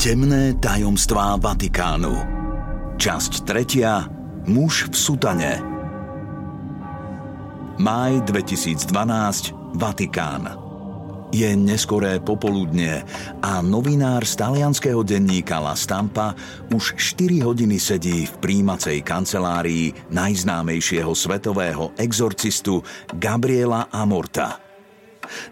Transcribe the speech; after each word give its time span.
Temné 0.00 0.56
tajomstvá 0.56 1.36
Vatikánu. 1.36 2.16
Časť 2.96 3.44
tretia. 3.44 4.08
Muž 4.48 4.88
v 4.88 4.96
sutane. 4.96 5.60
Maj 7.76 8.24
2012 8.24 9.76
Vatikán. 9.76 10.48
Je 11.28 11.52
neskoré 11.52 12.24
popoludne 12.24 13.04
a 13.44 13.60
novinár 13.60 14.24
z 14.24 14.40
talianského 14.40 15.04
denníka 15.04 15.60
La 15.60 15.76
Stampa 15.76 16.32
už 16.72 16.96
4 16.96 17.44
hodiny 17.44 17.76
sedí 17.76 18.24
v 18.24 18.34
príjmacej 18.40 19.04
kancelárii 19.04 19.92
najznámejšieho 20.08 21.12
svetového 21.12 21.92
exorcistu 22.00 22.80
Gabriela 23.12 23.92
Amorta– 23.92 24.56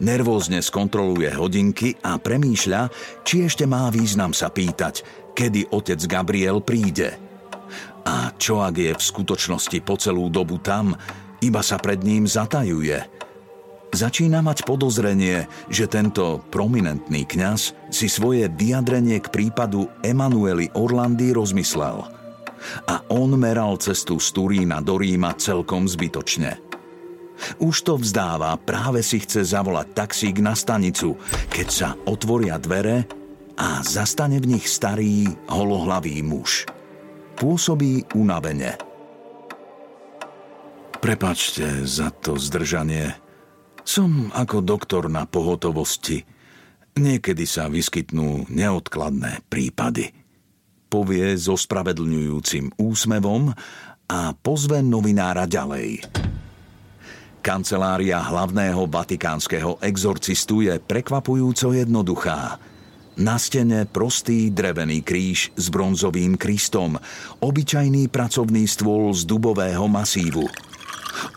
Nervózne 0.03 0.63
skontroluje 0.63 1.35
hodinky 1.35 1.99
a 2.03 2.19
premýšľa, 2.19 2.91
či 3.23 3.47
ešte 3.47 3.65
má 3.67 3.91
význam 3.91 4.35
sa 4.35 4.51
pýtať, 4.51 5.03
kedy 5.35 5.71
otec 5.71 6.01
Gabriel 6.07 6.63
príde. 6.63 7.15
A 8.09 8.33
čo 8.41 8.65
ak 8.65 8.75
je 8.79 8.93
v 8.97 9.03
skutočnosti 9.03 9.79
po 9.85 10.01
celú 10.01 10.33
dobu 10.33 10.57
tam, 10.59 10.97
iba 11.45 11.61
sa 11.61 11.77
pred 11.77 12.01
ním 12.01 12.25
zatajuje. 12.25 13.05
Začína 13.89 14.45
mať 14.45 14.69
podozrenie, 14.69 15.49
že 15.73 15.89
tento 15.89 16.45
prominentný 16.53 17.25
kňaz 17.25 17.73
si 17.89 18.07
svoje 18.09 18.45
vyjadrenie 18.53 19.17
k 19.25 19.33
prípadu 19.33 19.89
Emanueli 20.05 20.69
Orlandy 20.77 21.33
rozmyslel. 21.33 22.05
A 22.85 22.95
on 23.09 23.33
meral 23.39 23.81
cestu 23.81 24.21
z 24.21 24.29
Turína 24.35 24.85
do 24.85 25.01
Ríma 25.01 25.39
celkom 25.41 25.89
zbytočne– 25.89 26.61
už 27.63 27.87
to 27.87 27.95
vzdáva, 27.99 28.59
práve 28.59 29.03
si 29.03 29.23
chce 29.23 29.47
zavolať 29.47 29.95
taxík 29.95 30.43
na 30.43 30.55
stanicu, 30.55 31.17
keď 31.51 31.69
sa 31.69 31.89
otvoria 32.07 32.59
dvere 32.59 33.07
a 33.59 33.83
zastane 33.83 34.39
v 34.39 34.59
nich 34.59 34.67
starý, 34.71 35.27
holohlavý 35.51 36.23
muž. 36.23 36.67
Pôsobí 37.39 38.07
unavene. 38.19 38.79
Prepačte 40.99 41.87
za 41.87 42.11
to 42.11 42.35
zdržanie. 42.35 43.15
Som 43.87 44.35
ako 44.35 44.59
doktor 44.61 45.07
na 45.07 45.25
pohotovosti. 45.25 46.27
Niekedy 46.99 47.47
sa 47.47 47.71
vyskytnú 47.71 48.51
neodkladné 48.51 49.47
prípady. 49.47 50.11
Povie 50.91 51.39
so 51.39 51.55
spravedlňujúcim 51.55 52.75
úsmevom 52.75 53.55
a 54.11 54.21
pozve 54.35 54.83
novinára 54.83 55.47
ďalej. 55.47 56.03
Kancelária 57.49 58.21
hlavného 58.21 58.85
vatikánskeho 58.85 59.81
exorcistu 59.81 60.69
je 60.69 60.77
prekvapujúco 60.77 61.73
jednoduchá. 61.73 62.61
Na 63.25 63.41
stene 63.41 63.89
prostý 63.89 64.53
drevený 64.53 65.01
kríž 65.01 65.57
s 65.57 65.73
bronzovým 65.73 66.37
Kristom, 66.37 67.01
obyčajný 67.41 68.13
pracovný 68.13 68.69
stôl 68.69 69.17
z 69.17 69.25
dubového 69.25 69.89
masívu. 69.89 70.45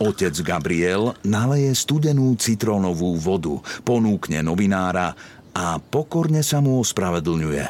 Otec 0.04 0.36
Gabriel 0.44 1.16
naleje 1.24 1.72
studenú 1.72 2.36
citrónovú 2.36 3.16
vodu, 3.16 3.64
ponúkne 3.80 4.44
novinára 4.44 5.16
a 5.56 5.80
pokorne 5.80 6.44
sa 6.44 6.60
mu 6.60 6.76
ospravedlňuje. 6.84 7.64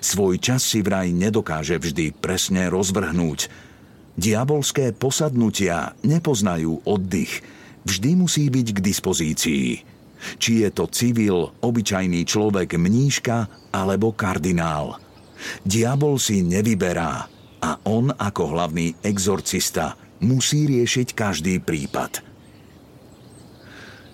Svoj 0.00 0.40
čas 0.40 0.64
si 0.64 0.80
vraj 0.80 1.12
nedokáže 1.12 1.76
vždy 1.76 2.16
presne 2.24 2.72
rozvrhnúť– 2.72 3.40
Diabolské 4.20 4.92
posadnutia 4.92 5.96
nepoznajú 6.04 6.84
oddych. 6.84 7.40
Vždy 7.88 8.20
musí 8.20 8.52
byť 8.52 8.76
k 8.76 8.78
dispozícii. 8.84 9.68
Či 10.36 10.52
je 10.60 10.68
to 10.68 10.84
civil, 10.92 11.56
obyčajný 11.64 12.28
človek, 12.28 12.76
mníška 12.76 13.48
alebo 13.72 14.12
kardinál. 14.12 15.00
Diabol 15.64 16.20
si 16.20 16.44
nevyberá 16.44 17.32
a 17.64 17.70
on 17.88 18.12
ako 18.12 18.52
hlavný 18.52 18.92
exorcista 19.00 19.96
musí 20.20 20.68
riešiť 20.68 21.16
každý 21.16 21.56
prípad. 21.64 22.20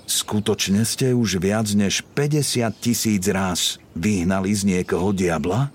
Skutočne 0.06 0.86
ste 0.86 1.18
už 1.18 1.42
viac 1.42 1.66
než 1.74 2.06
50 2.14 2.70
tisíc 2.78 3.26
raz 3.26 3.82
vyhnali 3.98 4.54
z 4.54 4.62
niekoho 4.70 5.10
diabla? 5.10 5.74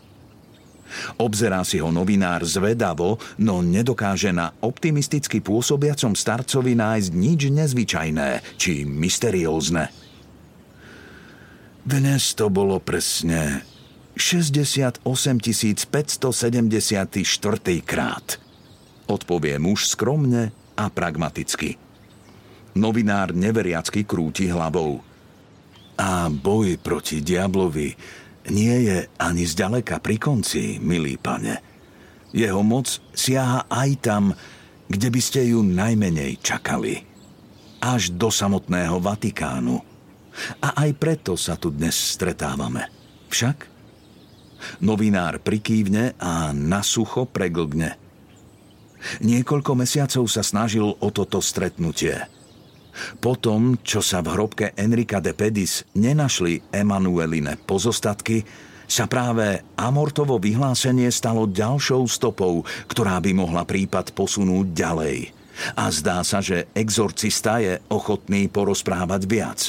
Obzerá 1.20 1.64
si 1.66 1.80
ho 1.80 1.90
novinár 1.90 2.44
zvedavo, 2.46 3.18
no 3.42 3.60
nedokáže 3.64 4.30
na 4.36 4.52
optimisticky 4.62 5.40
pôsobiacom 5.40 6.16
starcovi 6.16 6.78
nájsť 6.78 7.10
nič 7.12 7.42
nezvyčajné 7.52 8.30
či 8.58 8.86
mysteriózne. 8.86 9.90
Dnes 11.82 12.38
to 12.38 12.54
bolo 12.54 12.78
presne 12.78 13.66
68 14.14 15.02
574 15.02 15.90
krát. 17.82 18.38
Odpovie 19.10 19.58
muž 19.58 19.90
skromne 19.90 20.54
a 20.78 20.86
pragmaticky. 20.94 21.82
Novinár 22.78 23.34
neveriacky 23.36 24.06
krúti 24.06 24.48
hlavou. 24.48 25.02
A 26.00 26.32
boj 26.32 26.78
proti 26.78 27.20
diablovi 27.20 27.94
nie 28.50 28.90
je 28.90 28.98
ani 29.22 29.44
zďaleka 29.46 30.02
pri 30.02 30.18
konci, 30.18 30.82
milý 30.82 31.22
pane. 31.22 31.62
Jeho 32.34 32.66
moc 32.66 32.90
siaha 33.14 33.70
aj 33.70 33.90
tam, 34.02 34.24
kde 34.90 35.08
by 35.12 35.22
ste 35.22 35.54
ju 35.54 35.62
najmenej 35.62 36.42
čakali. 36.42 37.06
Až 37.82 38.18
do 38.18 38.34
samotného 38.34 38.98
Vatikánu. 38.98 39.78
A 40.64 40.70
aj 40.88 40.90
preto 40.98 41.36
sa 41.38 41.60
tu 41.60 41.70
dnes 41.70 41.94
stretávame. 41.94 42.88
Však? 43.30 43.58
Novinár 44.86 45.42
prikývne 45.42 46.16
a 46.22 46.54
na 46.54 46.86
sucho 46.86 47.26
preglgne. 47.28 47.98
Niekoľko 49.26 49.74
mesiacov 49.74 50.30
sa 50.30 50.46
snažil 50.46 50.86
o 50.86 51.08
toto 51.10 51.42
stretnutie– 51.42 52.18
po 53.20 53.40
tom, 53.40 53.80
čo 53.82 54.04
sa 54.04 54.20
v 54.20 54.36
hrobke 54.36 54.76
Enrika 54.76 55.24
de 55.24 55.32
Pedis 55.32 55.88
nenašli 55.96 56.72
Emanueline 56.72 57.58
pozostatky, 57.64 58.44
sa 58.92 59.08
práve 59.08 59.64
Amortovo 59.80 60.36
vyhlásenie 60.36 61.08
stalo 61.16 61.48
ďalšou 61.48 62.04
stopou, 62.12 62.68
ktorá 62.92 63.24
by 63.24 63.32
mohla 63.32 63.64
prípad 63.64 64.12
posunúť 64.12 64.68
ďalej. 64.76 65.18
A 65.80 65.88
zdá 65.88 66.20
sa, 66.28 66.44
že 66.44 66.68
exorcista 66.76 67.64
je 67.64 67.80
ochotný 67.88 68.52
porozprávať 68.52 69.22
viac. 69.24 69.60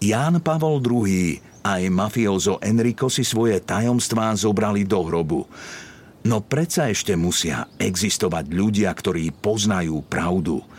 Ján 0.00 0.40
Pavol 0.40 0.80
II 0.80 1.36
aj 1.66 1.82
mafiozo 1.92 2.56
Enrico 2.64 3.12
si 3.12 3.26
svoje 3.26 3.60
tajomstvá 3.60 4.32
zobrali 4.38 4.88
do 4.88 5.02
hrobu. 5.04 5.44
No 6.24 6.40
predsa 6.40 6.88
ešte 6.88 7.12
musia 7.18 7.68
existovať 7.76 8.56
ľudia, 8.56 8.88
ktorí 8.88 9.36
poznajú 9.36 10.00
pravdu– 10.08 10.64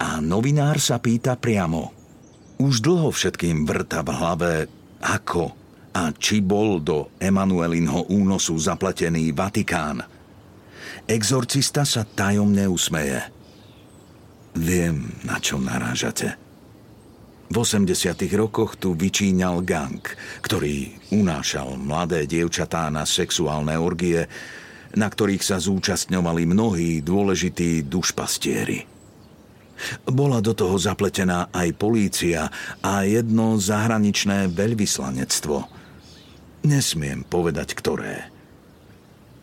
a 0.00 0.24
novinár 0.24 0.80
sa 0.80 0.96
pýta 0.96 1.36
priamo. 1.36 1.92
Už 2.56 2.80
dlho 2.80 3.12
všetkým 3.12 3.68
vrta 3.68 4.00
v 4.00 4.10
hlave, 4.16 4.52
ako 5.04 5.52
a 5.90 6.14
či 6.16 6.40
bol 6.40 6.78
do 6.80 7.12
Emanuelinho 7.18 8.08
únosu 8.08 8.56
zapletený 8.56 9.34
Vatikán. 9.36 10.00
Exorcista 11.04 11.82
sa 11.82 12.06
tajomne 12.06 12.64
usmeje. 12.70 13.20
Viem, 14.54 15.10
na 15.26 15.42
čo 15.42 15.58
narážate. 15.58 16.38
V 17.50 17.54
80. 17.66 18.14
rokoch 18.38 18.78
tu 18.78 18.94
vyčíňal 18.94 19.66
gang, 19.66 19.98
ktorý 20.38 20.94
unášal 21.10 21.74
mladé 21.74 22.30
dievčatá 22.30 22.86
na 22.94 23.02
sexuálne 23.02 23.74
orgie, 23.74 24.30
na 24.94 25.10
ktorých 25.10 25.42
sa 25.42 25.58
zúčastňovali 25.58 26.46
mnohí 26.46 27.02
dôležití 27.02 27.90
dušpastieri. 27.90 28.99
Bola 30.04 30.40
do 30.44 30.52
toho 30.52 30.76
zapletená 30.76 31.48
aj 31.50 31.76
polícia 31.76 32.48
a 32.84 33.04
jedno 33.04 33.56
zahraničné 33.56 34.50
veľvyslanectvo. 34.52 35.66
Nesmiem 36.66 37.24
povedať, 37.24 37.72
ktoré. 37.72 38.28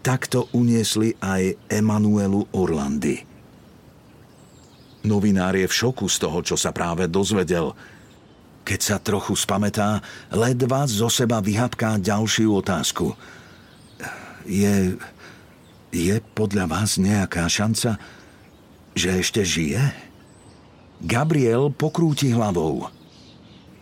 Takto 0.05 0.47
uniesli 0.53 1.17
aj 1.19 1.57
Emanuelu 1.67 2.47
Orlandy. 2.53 3.25
Novinár 5.03 5.55
je 5.55 5.67
v 5.67 5.77
šoku 5.77 6.05
z 6.07 6.17
toho, 6.21 6.39
čo 6.43 6.55
sa 6.55 6.71
práve 6.71 7.09
dozvedel. 7.09 7.73
Keď 8.67 8.79
sa 8.79 8.97
trochu 8.99 9.35
spametá, 9.39 10.03
ledva 10.31 10.83
zo 10.87 11.07
seba 11.07 11.39
vyhapká 11.39 11.95
ďalšiu 11.97 12.59
otázku. 12.59 13.15
Je... 14.47 14.95
je 15.91 16.15
podľa 16.35 16.67
vás 16.67 16.99
nejaká 16.99 17.47
šanca, 17.47 17.95
že 18.95 19.09
ešte 19.19 19.41
žije? 19.43 20.06
Gabriel 20.97 21.69
pokrúti 21.69 22.33
hlavou. 22.33 22.89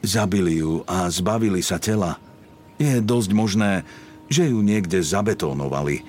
Zabili 0.04 0.60
ju 0.60 0.84
a 0.84 1.08
zbavili 1.08 1.64
sa 1.64 1.80
tela. 1.80 2.20
Je 2.76 3.00
dosť 3.00 3.32
možné, 3.32 3.72
že 4.28 4.52
ju 4.52 4.60
niekde 4.60 5.00
zabetónovali. 5.00 6.04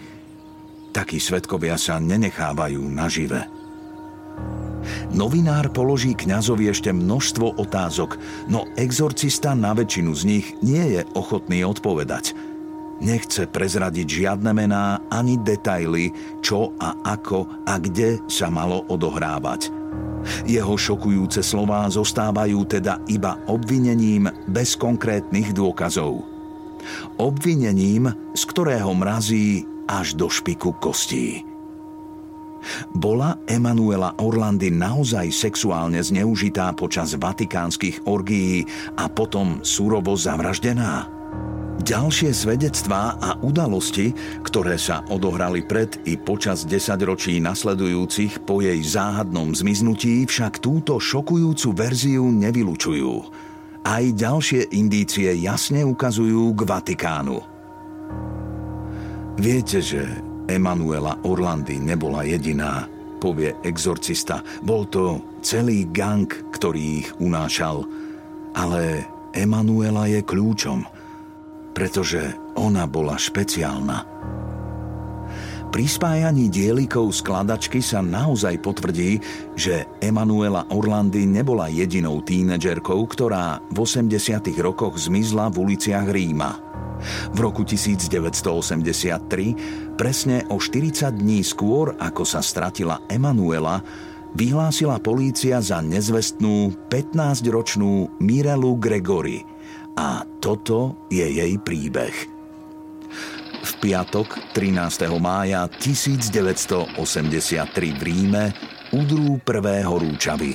Takí 0.91 1.23
svetkovia 1.23 1.79
sa 1.79 2.03
nenechávajú 2.03 2.83
nažive. 2.91 3.47
Novinár 5.15 5.71
položí 5.71 6.15
kňazovi 6.15 6.71
ešte 6.71 6.91
množstvo 6.91 7.59
otázok, 7.59 8.19
no 8.51 8.67
exorcista 8.75 9.55
na 9.55 9.75
väčšinu 9.75 10.13
z 10.15 10.23
nich 10.27 10.47
nie 10.63 10.99
je 10.99 11.03
ochotný 11.15 11.63
odpovedať. 11.63 12.35
Nechce 12.99 13.45
prezradiť 13.47 14.07
žiadne 14.09 14.51
mená 14.57 15.05
ani 15.13 15.37
detaily, 15.39 16.11
čo 16.41 16.73
a 16.81 16.97
ako 17.05 17.67
a 17.69 17.77
kde 17.77 18.19
sa 18.27 18.49
malo 18.49 18.89
odohrávať. 18.89 19.69
Jeho 20.45 20.75
šokujúce 20.77 21.41
slová 21.41 21.87
zostávajú 21.91 22.63
teda 22.67 23.03
iba 23.11 23.41
obvinením 23.47 24.31
bez 24.47 24.75
konkrétnych 24.79 25.55
dôkazov. 25.57 26.23
Obvinením, 27.19 28.13
z 28.35 28.43
ktorého 28.47 28.95
mrazí 28.95 29.67
až 29.91 30.15
do 30.15 30.31
špiku 30.31 30.75
kostí. 30.79 31.43
Bola 32.91 33.39
Emanuela 33.47 34.19
Orlandy 34.19 34.75
naozaj 34.75 35.31
sexuálne 35.31 36.03
zneužitá 36.03 36.75
počas 36.75 37.15
vatikánskych 37.15 38.11
orgií 38.11 38.67
a 38.99 39.07
potom 39.07 39.63
surovo 39.63 40.19
zavraždená? 40.19 41.16
Ďalšie 41.77 42.33
svedectvá 42.33 43.21
a 43.21 43.37
udalosti, 43.45 44.17
ktoré 44.41 44.81
sa 44.81 45.05
odohrali 45.13 45.61
pred 45.61 46.01
i 46.09 46.17
počas 46.17 46.65
desaťročí 46.65 47.37
nasledujúcich 47.45 48.49
po 48.49 48.65
jej 48.65 48.81
záhadnom 48.81 49.53
zmiznutí, 49.53 50.25
však 50.25 50.65
túto 50.65 50.97
šokujúcu 50.97 51.69
verziu 51.77 52.25
nevylučujú. 52.33 53.15
Aj 53.85 54.01
ďalšie 54.03 54.73
indície 54.73 55.29
jasne 55.37 55.85
ukazujú 55.85 56.57
k 56.57 56.61
Vatikánu. 56.65 57.39
Viete, 59.37 59.85
že 59.85 60.09
Emanuela 60.49 61.21
Orlandy 61.29 61.77
nebola 61.77 62.25
jediná, 62.25 62.89
povie 63.21 63.53
exorcista. 63.69 64.41
Bol 64.65 64.89
to 64.89 65.21
celý 65.45 65.85
gang, 65.93 66.25
ktorý 66.57 67.05
ich 67.05 67.09
unášal. 67.21 67.85
Ale 68.57 69.05
Emanuela 69.37 70.09
je 70.09 70.25
kľúčom– 70.25 70.89
pretože 71.77 72.33
ona 72.57 72.89
bola 72.89 73.21
špeciálna. 73.21 74.09
Pri 75.69 75.85
spájaní 75.85 76.49
dielikov 76.49 77.13
skladačky 77.13 77.85
sa 77.85 78.01
naozaj 78.01 78.65
potvrdí, 78.65 79.21
že 79.53 79.85
Emanuela 80.01 80.65
Orlandy 80.73 81.29
nebola 81.29 81.69
jedinou 81.69 82.25
tínedžerkou, 82.25 83.05
ktorá 83.05 83.61
v 83.69 83.85
80. 83.85 84.57
rokoch 84.57 84.97
zmizla 84.97 85.53
v 85.53 85.69
uliciach 85.69 86.09
Ríma. 86.09 86.57
V 87.37 87.39
roku 87.45 87.61
1983, 87.61 90.01
presne 90.01 90.49
o 90.49 90.57
40 90.57 91.13
dní 91.13 91.45
skôr, 91.45 91.93
ako 92.01 92.25
sa 92.25 92.41
stratila 92.41 93.05
Emanuela, 93.13 93.85
vyhlásila 94.33 94.97
polícia 94.97 95.61
za 95.61 95.85
nezvestnú 95.85 96.73
15-ročnú 96.89 98.17
Mirelu 98.17 98.81
Gregory– 98.81 99.45
a 99.97 100.23
toto 100.45 101.09
je 101.09 101.25
jej 101.25 101.57
príbeh. 101.57 102.15
V 103.67 103.73
piatok 103.83 104.53
13. 104.53 105.09
mája 105.19 105.67
1983 105.67 106.95
v 107.97 108.03
Ríme 108.05 108.45
udrú 108.93 109.41
prvé 109.43 109.83
horúčavy. 109.83 110.55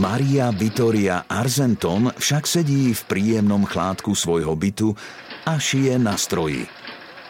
Maria 0.00 0.50
Vittoria 0.50 1.28
Arzenton 1.28 2.10
však 2.16 2.44
sedí 2.48 2.90
v 2.96 3.02
príjemnom 3.06 3.62
chládku 3.62 4.16
svojho 4.16 4.56
bytu 4.56 4.90
a 5.46 5.58
šije 5.60 6.00
na 6.00 6.16
stroji. 6.18 6.66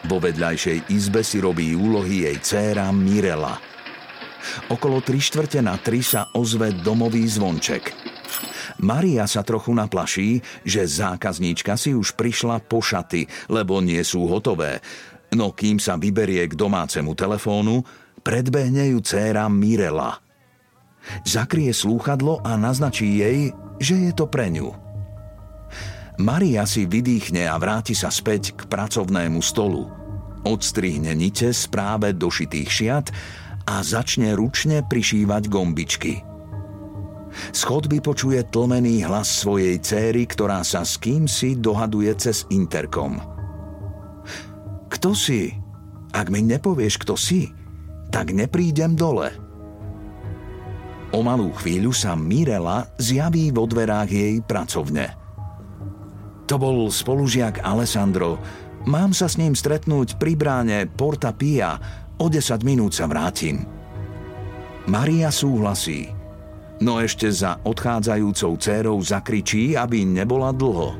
Vo 0.05 0.21
vedľajšej 0.21 0.89
izbe 0.93 1.25
si 1.25 1.41
robí 1.41 1.73
úlohy 1.73 2.29
jej 2.29 2.37
dcéra 2.41 2.89
Mirela. 2.93 3.57
Okolo 4.69 5.01
tri 5.01 5.17
štvrte 5.17 5.61
na 5.61 5.77
tri 5.81 6.05
sa 6.05 6.29
ozve 6.37 6.69
domový 6.71 7.25
zvonček– 7.25 7.83
Maria 8.83 9.23
sa 9.23 9.39
trochu 9.45 9.71
naplaší, 9.71 10.43
že 10.67 10.83
zákazníčka 10.83 11.79
si 11.79 11.95
už 11.95 12.19
prišla 12.19 12.59
po 12.59 12.83
šaty, 12.83 13.27
lebo 13.47 13.79
nie 13.79 14.03
sú 14.03 14.27
hotové. 14.27 14.83
No 15.31 15.55
kým 15.55 15.79
sa 15.79 15.95
vyberie 15.95 16.43
k 16.47 16.59
domácemu 16.59 17.15
telefónu, 17.15 17.83
predbehne 18.19 18.91
ju 18.91 18.99
dcéra 18.99 19.47
Mirela. 19.47 20.19
Zakrie 21.23 21.71
slúchadlo 21.71 22.41
a 22.41 22.57
naznačí 22.57 23.21
jej, 23.21 23.53
že 23.79 23.95
je 24.09 24.11
to 24.11 24.25
pre 24.27 24.49
ňu. 24.51 24.73
Maria 26.15 26.63
si 26.63 26.87
vydýchne 26.87 27.43
a 27.47 27.55
vráti 27.59 27.91
sa 27.91 28.07
späť 28.07 28.55
k 28.55 28.61
pracovnému 28.71 29.43
stolu. 29.43 29.91
Odstrihne 30.47 31.11
nite 31.11 31.51
z 31.51 31.63
práve 31.67 32.15
došitých 32.15 32.69
šiat 32.71 33.07
a 33.67 33.83
začne 33.83 34.31
ručne 34.35 34.83
prišívať 34.87 35.43
gombičky– 35.51 36.13
z 37.51 37.61
chodby 37.67 37.99
počuje 37.99 38.41
tlmený 38.47 39.03
hlas 39.03 39.43
svojej 39.43 39.77
céry, 39.83 40.23
ktorá 40.23 40.63
sa 40.63 40.87
s 40.87 40.95
kým 40.95 41.27
si 41.27 41.59
dohaduje 41.59 42.11
cez 42.15 42.47
interkom. 42.49 43.19
Kto 44.87 45.11
si? 45.11 45.51
Ak 46.15 46.31
mi 46.31 46.39
nepovieš, 46.39 47.03
kto 47.03 47.19
si, 47.19 47.51
tak 48.07 48.31
neprídem 48.31 48.95
dole. 48.95 49.35
O 51.11 51.19
malú 51.19 51.51
chvíľu 51.59 51.91
sa 51.91 52.15
Mirela 52.15 52.87
zjaví 52.95 53.51
vo 53.51 53.67
dverách 53.67 54.09
jej 54.09 54.35
pracovne. 54.39 55.11
To 56.47 56.55
bol 56.55 56.87
spolužiak 56.87 57.59
Alessandro. 57.59 58.39
Mám 58.87 59.11
sa 59.11 59.27
s 59.27 59.35
ním 59.35 59.57
stretnúť 59.57 60.15
pri 60.15 60.37
bráne 60.37 60.87
Porta 60.87 61.35
Pia. 61.35 61.75
O 62.15 62.31
10 62.31 62.63
minút 62.63 62.95
sa 62.95 63.11
vrátim. 63.11 63.67
Maria 64.87 65.33
súhlasí 65.33 66.14
no 66.83 66.99
ešte 66.99 67.31
za 67.31 67.61
odchádzajúcou 67.63 68.51
dcérou 68.59 68.97
zakričí, 68.99 69.77
aby 69.77 70.03
nebola 70.03 70.51
dlho. 70.51 70.95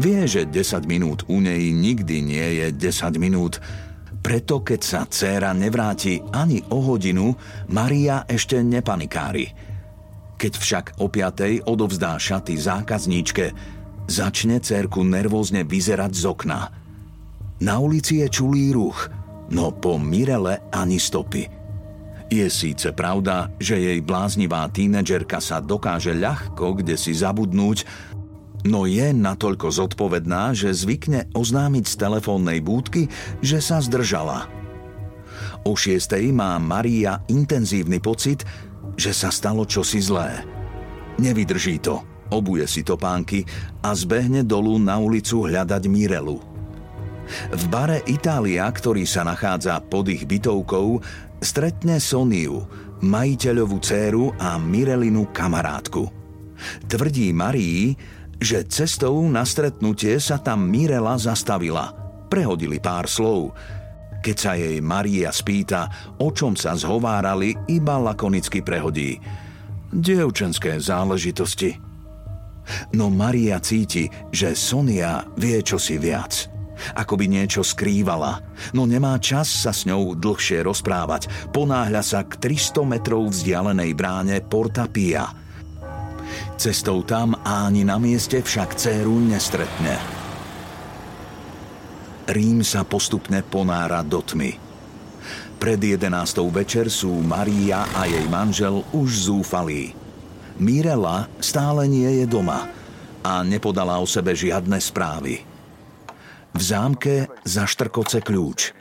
Vie, 0.00 0.24
že 0.24 0.48
10 0.48 0.88
minút 0.88 1.24
u 1.28 1.38
nej 1.38 1.70
nikdy 1.70 2.24
nie 2.24 2.48
je 2.60 2.66
10 2.72 3.16
minút, 3.20 3.60
preto 4.22 4.62
keď 4.62 4.80
sa 4.80 5.00
dcéra 5.04 5.50
nevráti 5.52 6.22
ani 6.32 6.62
o 6.70 6.78
hodinu, 6.78 7.34
Maria 7.70 8.24
ešte 8.26 8.62
nepanikári. 8.62 9.50
Keď 10.38 10.52
však 10.58 10.84
o 11.02 11.06
piatej 11.06 11.62
odovzdá 11.66 12.18
šaty 12.18 12.58
zákazníčke, 12.58 13.44
začne 14.10 14.58
cérku 14.58 15.06
nervózne 15.06 15.62
vyzerať 15.62 16.12
z 16.14 16.24
okna. 16.26 16.60
Na 17.62 17.78
ulici 17.78 18.18
je 18.22 18.26
čulý 18.26 18.74
ruch, 18.74 19.06
no 19.54 19.70
po 19.70 19.98
Mirele 19.98 20.66
ani 20.74 20.98
stopy– 20.98 21.46
je 22.32 22.48
síce 22.48 22.88
pravda, 22.96 23.52
že 23.60 23.76
jej 23.76 24.00
bláznivá 24.00 24.64
tínedžerka 24.72 25.36
sa 25.36 25.60
dokáže 25.60 26.16
ľahko 26.16 26.80
kde 26.80 26.96
si 26.96 27.12
zabudnúť, 27.12 27.84
no 28.64 28.88
je 28.88 29.12
natoľko 29.12 29.68
zodpovedná, 29.68 30.56
že 30.56 30.72
zvykne 30.72 31.28
oznámiť 31.36 31.84
z 31.84 31.94
telefónnej 32.00 32.64
búdky, 32.64 33.12
že 33.44 33.60
sa 33.60 33.84
zdržala. 33.84 34.48
O 35.68 35.76
šiestej 35.76 36.32
má 36.32 36.56
Maria 36.56 37.20
intenzívny 37.28 38.00
pocit, 38.00 38.48
že 38.96 39.12
sa 39.12 39.28
stalo 39.28 39.68
čosi 39.68 40.00
zlé. 40.00 40.40
Nevydrží 41.20 41.84
to, 41.84 42.00
obuje 42.32 42.64
si 42.64 42.80
topánky 42.80 43.44
a 43.84 43.92
zbehne 43.92 44.40
dolu 44.40 44.80
na 44.80 44.96
ulicu 44.96 45.44
hľadať 45.44 45.82
Mirelu. 45.84 46.40
V 47.52 47.62
bare 47.70 48.02
Itália, 48.08 48.66
ktorý 48.66 49.06
sa 49.06 49.22
nachádza 49.22 49.78
pod 49.84 50.10
ich 50.10 50.26
bytovkou, 50.26 50.98
stretne 51.42 51.98
Soniu, 51.98 52.62
majiteľovú 53.02 53.82
dceru 53.82 54.30
a 54.38 54.56
Mirelinu 54.56 55.28
kamarátku. 55.34 56.06
Tvrdí 56.86 57.34
Marii, 57.34 57.92
že 58.38 58.62
cestou 58.70 59.18
na 59.26 59.42
stretnutie 59.42 60.22
sa 60.22 60.38
tam 60.38 60.70
Mirela 60.70 61.18
zastavila. 61.18 61.90
Prehodili 62.30 62.78
pár 62.78 63.10
slov. 63.10 63.52
Keď 64.22 64.36
sa 64.38 64.54
jej 64.54 64.78
Maria 64.78 65.34
spýta, 65.34 66.14
o 66.22 66.30
čom 66.30 66.54
sa 66.54 66.78
zhovárali, 66.78 67.58
iba 67.66 67.98
lakonicky 67.98 68.62
prehodí. 68.62 69.18
Dievčenské 69.90 70.78
záležitosti. 70.78 71.74
No 72.94 73.10
Maria 73.10 73.58
cíti, 73.58 74.06
že 74.30 74.54
Sonia 74.54 75.26
vie 75.34 75.58
čosi 75.66 75.98
viac– 75.98 76.34
ako 76.94 77.14
by 77.18 77.26
niečo 77.30 77.62
skrývala, 77.62 78.42
no 78.74 78.84
nemá 78.84 79.18
čas 79.22 79.50
sa 79.50 79.70
s 79.70 79.86
ňou 79.86 80.18
dlhšie 80.18 80.64
rozprávať. 80.66 81.52
Ponáhľa 81.54 82.02
sa 82.02 82.26
k 82.26 82.38
300 82.38 82.84
metrov 82.86 83.30
vzdialenej 83.30 83.90
bráne 83.94 84.40
Porta 84.42 84.88
Pia. 84.90 85.30
Cestou 86.56 87.02
tam 87.02 87.34
ani 87.42 87.82
na 87.82 87.98
mieste 87.98 88.38
však 88.38 88.78
dceru 88.78 89.18
nestretne. 89.18 89.98
Rím 92.30 92.62
sa 92.62 92.86
postupne 92.86 93.42
ponára 93.42 94.00
do 94.06 94.22
tmy. 94.22 94.54
Pred 95.58 95.78
jedenástou 95.78 96.50
večer 96.50 96.90
sú 96.90 97.22
Maria 97.22 97.86
a 97.94 98.06
jej 98.06 98.26
manžel 98.26 98.82
už 98.94 99.30
zúfalí. 99.30 99.94
Mirela 100.58 101.30
stále 101.38 101.86
nie 101.86 102.22
je 102.22 102.26
doma 102.26 102.66
a 103.22 103.46
nepodala 103.46 103.98
o 104.02 104.06
sebe 104.06 104.34
žiadne 104.34 104.78
správy. 104.82 105.51
V 106.52 106.60
zámke 106.60 107.28
zaštrkoce 107.48 108.20
kľúč. 108.20 108.76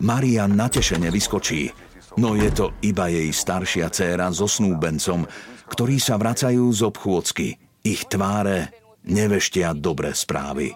Maria 0.00 0.48
natešene 0.48 1.12
vyskočí, 1.12 1.68
no 2.16 2.32
je 2.32 2.48
to 2.48 2.72
iba 2.80 3.12
jej 3.12 3.28
staršia 3.28 3.92
dcéra 3.92 4.32
so 4.32 4.48
snúbencom, 4.48 5.28
ktorí 5.68 6.00
sa 6.00 6.16
vracajú 6.16 6.64
z 6.72 6.80
obchôdzky. 6.88 7.48
Ich 7.84 8.08
tváre 8.08 8.72
neveštia 9.04 9.76
dobré 9.76 10.16
správy. 10.16 10.72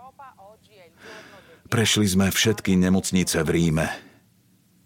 Prešli 1.69 2.07
sme 2.09 2.33
všetky 2.33 2.77
nemocnice 2.77 3.45
v 3.45 3.49
Ríme. 3.49 3.89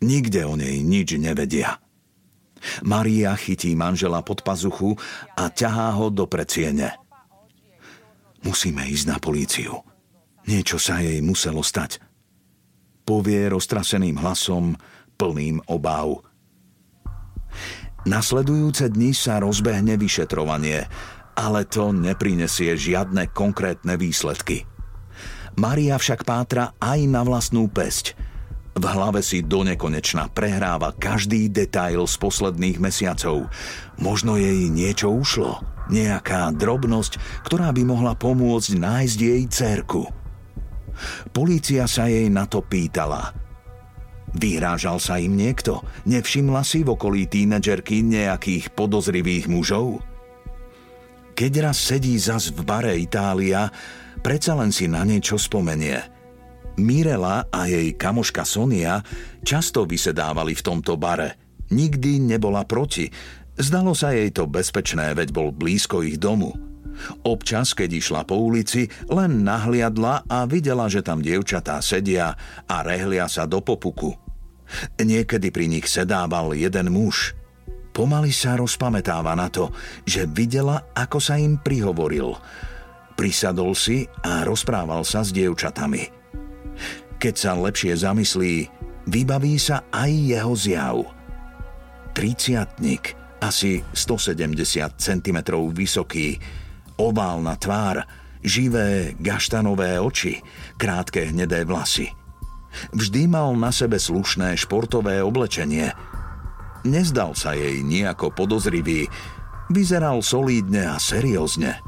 Nikde 0.03 0.43
o 0.47 0.55
nej 0.59 0.83
nič 0.83 1.15
nevedia. 1.15 1.79
Maria 2.83 3.35
chytí 3.35 3.75
manžela 3.75 4.23
pod 4.23 4.43
pazuchu 4.47 4.95
a 5.35 5.51
ťahá 5.51 5.95
ho 5.99 6.11
do 6.11 6.27
predsiene. 6.31 6.95
Musíme 8.43 8.87
ísť 8.87 9.07
na 9.07 9.19
políciu. 9.23 9.83
Niečo 10.47 10.79
sa 10.79 10.99
jej 10.99 11.23
muselo 11.23 11.63
stať. 11.63 12.03
Povie 13.07 13.51
roztraseným 13.51 14.19
hlasom, 14.19 14.75
plným 15.19 15.63
obáv. 15.71 16.23
Nasledujúce 18.03 18.91
dni 18.91 19.15
sa 19.15 19.39
rozbehne 19.39 19.95
vyšetrovanie, 19.95 20.91
ale 21.39 21.63
to 21.71 21.95
neprinesie 21.95 22.75
žiadne 22.75 23.31
konkrétne 23.31 23.95
výsledky. 23.95 24.67
Maria 25.55 26.01
však 26.01 26.27
pátra 26.27 26.75
aj 26.83 27.01
na 27.07 27.23
vlastnú 27.23 27.71
pesť. 27.71 28.19
V 28.73 28.85
hlave 28.89 29.21
si 29.21 29.45
do 29.45 29.63
nekonečna 29.69 30.33
prehráva 30.33 30.97
každý 30.97 31.53
detail 31.53 32.09
z 32.09 32.17
posledných 32.17 32.81
mesiacov. 32.81 33.53
Možno 34.01 34.41
jej 34.41 34.73
niečo 34.73 35.13
ušlo. 35.13 35.61
Nejaká 35.93 36.57
drobnosť, 36.57 37.21
ktorá 37.45 37.69
by 37.69 37.83
mohla 37.85 38.17
pomôcť 38.17 38.81
nájsť 38.81 39.19
jej 39.21 39.43
cerku. 39.53 40.22
Polícia 41.31 41.89
sa 41.91 42.09
jej 42.09 42.29
na 42.29 42.47
to 42.47 42.61
pýtala. 42.65 43.33
Vyhrážal 44.33 44.97
sa 44.97 45.21
im 45.21 45.37
niekto? 45.37 45.85
Nevšimla 46.09 46.65
si 46.65 46.81
v 46.81 46.97
okolí 46.97 47.29
tínedžerky 47.29 48.01
nejakých 48.01 48.73
podozrivých 48.73 49.45
mužov? 49.49 50.01
Keď 51.37 51.53
raz 51.61 51.77
sedí 51.81 52.17
zas 52.17 52.49
v 52.53 52.65
bare 52.65 52.97
Itália, 52.97 53.69
predsa 54.25 54.57
len 54.57 54.73
si 54.73 54.89
na 54.89 55.05
niečo 55.05 55.37
spomenie. 55.37 56.01
Mirela 56.81 57.45
a 57.53 57.69
jej 57.69 57.93
kamoška 57.93 58.49
Sonia 58.49 59.05
často 59.45 59.85
vysedávali 59.85 60.57
v 60.57 60.65
tomto 60.65 60.97
bare. 60.97 61.37
Nikdy 61.69 62.37
nebola 62.37 62.65
proti. 62.65 63.13
Zdalo 63.53 63.93
sa 63.93 64.17
jej 64.17 64.33
to 64.33 64.49
bezpečné, 64.49 65.13
veď 65.13 65.29
bol 65.33 65.53
blízko 65.53 66.01
ich 66.01 66.17
domu. 66.17 66.72
Občas, 67.27 67.75
keď 67.75 67.91
išla 67.99 68.23
po 68.27 68.39
ulici, 68.39 68.87
len 69.11 69.43
nahliadla 69.47 70.27
a 70.27 70.45
videla, 70.47 70.87
že 70.87 71.03
tam 71.03 71.23
dievčatá 71.23 71.79
sedia 71.83 72.35
a 72.67 72.77
rehlia 72.83 73.27
sa 73.27 73.47
do 73.47 73.63
popuku. 73.63 74.15
Niekedy 74.97 75.53
pri 75.53 75.69
nich 75.69 75.87
sedával 75.89 76.57
jeden 76.57 76.93
muž. 76.93 77.37
Pomaly 77.93 78.33
sa 78.33 78.57
rozpamätáva 78.57 79.37
na 79.37 79.53
to, 79.53 79.69
že 80.09 80.25
videla, 80.25 80.89
ako 80.97 81.21
sa 81.21 81.37
im 81.37 81.61
prihovoril. 81.61 82.33
Prisadol 83.13 83.77
si 83.77 84.09
a 84.25 84.49
rozprával 84.49 85.05
sa 85.05 85.21
s 85.21 85.29
dievčatami. 85.29 86.09
Keď 87.21 87.35
sa 87.37 87.53
lepšie 87.53 87.93
zamyslí, 88.01 88.73
vybaví 89.13 89.61
sa 89.61 89.85
aj 89.93 90.11
jeho 90.11 90.55
zjav. 90.57 90.97
Triciatnik, 92.17 93.13
asi 93.45 93.85
170 93.93 94.57
cm 94.97 95.39
vysoký, 95.77 96.41
oválna 97.11 97.59
tvár, 97.59 98.07
živé 98.43 99.19
gaštanové 99.19 99.99
oči, 99.99 100.39
krátke 100.79 101.27
hnedé 101.31 101.67
vlasy. 101.67 102.11
Vždy 102.95 103.29
mal 103.29 103.53
na 103.59 103.75
sebe 103.75 103.99
slušné 103.99 104.57
športové 104.57 105.21
oblečenie. 105.21 105.93
Nezdal 106.87 107.35
sa 107.37 107.55
jej 107.55 107.83
nejako 107.85 108.33
podozrivý, 108.33 109.07
vyzeral 109.71 110.23
solídne 110.25 110.89
a 110.89 110.97
seriózne. 110.97 111.83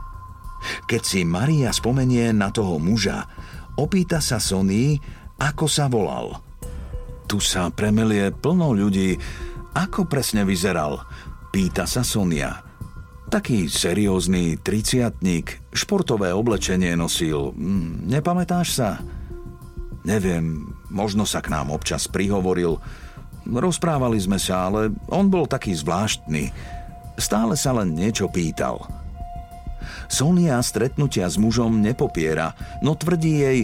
Keď 0.88 1.02
si 1.02 1.20
Maria 1.24 1.70
spomenie 1.72 2.32
na 2.32 2.48
toho 2.48 2.80
muža, 2.80 3.28
opýta 3.76 4.20
sa 4.20 4.40
Sony, 4.40 4.96
ako 5.40 5.66
sa 5.68 5.90
volal. 5.90 6.40
Tu 7.24 7.40
sa 7.40 7.72
premelie 7.72 8.30
plno 8.32 8.72
ľudí. 8.76 9.16
Ako 9.74 10.06
presne 10.06 10.46
vyzeral? 10.46 11.02
Pýta 11.50 11.88
sa 11.88 12.04
Sonia. 12.06 12.73
Taký 13.24 13.72
seriózny 13.72 14.60
triciatník, 14.60 15.72
športové 15.72 16.36
oblečenie 16.36 16.92
nosil. 16.92 17.56
Hm, 17.56 18.04
nepamätáš 18.04 18.68
sa? 18.76 19.00
Neviem, 20.04 20.68
možno 20.92 21.24
sa 21.24 21.40
k 21.40 21.48
nám 21.48 21.72
občas 21.72 22.04
prihovoril. 22.04 22.76
Rozprávali 23.48 24.20
sme 24.20 24.36
sa, 24.36 24.68
ale 24.68 24.92
on 25.08 25.32
bol 25.32 25.48
taký 25.48 25.72
zvláštny. 25.72 26.52
Stále 27.16 27.56
sa 27.56 27.72
len 27.72 27.96
niečo 27.96 28.28
pýtal. 28.28 28.84
Sonia 30.12 30.60
stretnutia 30.60 31.24
s 31.24 31.40
mužom 31.40 31.80
nepopiera, 31.80 32.52
no 32.84 32.92
tvrdí 32.92 33.34
jej, 33.40 33.58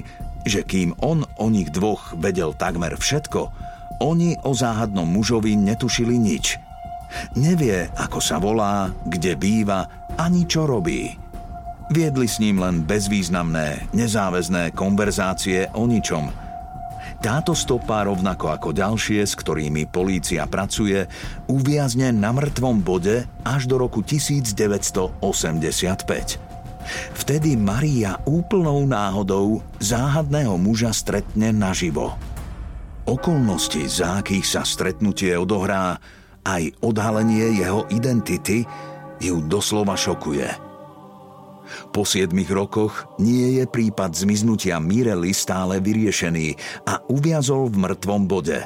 že 0.49 0.65
kým 0.65 0.97
on 1.05 1.29
o 1.37 1.53
nich 1.53 1.69
dvoch 1.69 2.17
vedel 2.17 2.57
takmer 2.57 2.97
všetko, 2.97 3.53
oni 4.01 4.41
o 4.49 4.57
záhadnom 4.57 5.05
mužovi 5.05 5.53
netušili 5.53 6.17
nič– 6.17 6.57
Nevie, 7.35 7.91
ako 7.99 8.19
sa 8.23 8.39
volá, 8.39 8.91
kde 9.07 9.35
býva, 9.35 10.09
ani 10.19 10.47
čo 10.47 10.67
robí. 10.67 11.15
Viedli 11.91 12.31
s 12.31 12.39
ním 12.39 12.63
len 12.63 12.87
bezvýznamné, 12.87 13.91
nezáväzné 13.91 14.71
konverzácie 14.79 15.67
o 15.75 15.91
ničom. 15.91 16.31
Táto 17.21 17.53
stopa, 17.53 18.07
rovnako 18.07 18.49
ako 18.49 18.71
ďalšie, 18.73 19.27
s 19.27 19.37
ktorými 19.37 19.91
polícia 19.91 20.47
pracuje, 20.49 21.05
uviazne 21.51 22.15
na 22.17 22.33
mŕtvom 22.33 22.81
bode 22.81 23.29
až 23.45 23.69
do 23.69 23.77
roku 23.77 24.01
1985. 24.01 25.21
Vtedy 27.13 27.61
Maria 27.61 28.17
úplnou 28.25 28.89
náhodou 28.89 29.61
záhadného 29.83 30.57
muža 30.57 30.97
stretne 30.97 31.53
naživo. 31.53 32.17
Okolnosti, 33.05 33.85
za 33.85 34.23
akých 34.25 34.47
sa 34.47 34.63
stretnutie 34.65 35.37
odohrá, 35.37 35.99
aj 36.45 36.81
odhalenie 36.81 37.61
jeho 37.61 37.85
identity 37.93 38.65
ju 39.21 39.45
doslova 39.45 39.95
šokuje. 39.95 40.49
Po 41.95 42.03
siedmich 42.03 42.51
rokoch 42.51 43.07
nie 43.23 43.63
je 43.63 43.65
prípad 43.67 44.11
zmiznutia 44.15 44.83
Mirely 44.83 45.31
stále 45.31 45.79
vyriešený 45.79 46.59
a 46.87 46.99
uviazol 47.07 47.71
v 47.71 47.77
mŕtvom 47.87 48.23
bode. 48.27 48.59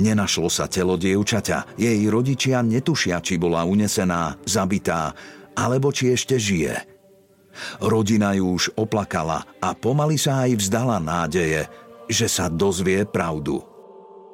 Nenašlo 0.00 0.48
sa 0.48 0.64
telo 0.70 0.96
dievčaťa, 0.96 1.76
jej 1.76 2.00
rodičia 2.08 2.64
netušia, 2.64 3.20
či 3.20 3.36
bola 3.36 3.66
unesená, 3.68 4.38
zabitá, 4.48 5.12
alebo 5.52 5.92
či 5.92 6.16
ešte 6.16 6.40
žije. 6.40 6.96
Rodina 7.80 8.36
ju 8.36 8.56
už 8.56 8.76
oplakala 8.76 9.44
a 9.60 9.72
pomaly 9.72 10.20
sa 10.20 10.44
aj 10.44 10.60
vzdala 10.60 11.00
nádeje, 11.00 11.68
že 12.08 12.28
sa 12.28 12.52
dozvie 12.52 13.04
pravdu. 13.08 13.64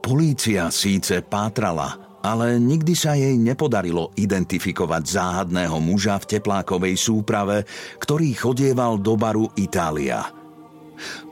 Polícia 0.03 0.67
síce 0.75 1.23
pátrala, 1.23 2.12
ale 2.23 2.57
nikdy 2.63 2.95
sa 2.95 3.19
jej 3.19 3.35
nepodarilo 3.35 4.15
identifikovať 4.15 5.03
záhadného 5.05 5.77
muža 5.83 6.17
v 6.23 6.39
teplákovej 6.39 6.95
súprave, 6.95 7.67
ktorý 7.99 8.31
chodieval 8.33 9.03
do 9.03 9.19
baru 9.19 9.51
Itália. 9.59 10.31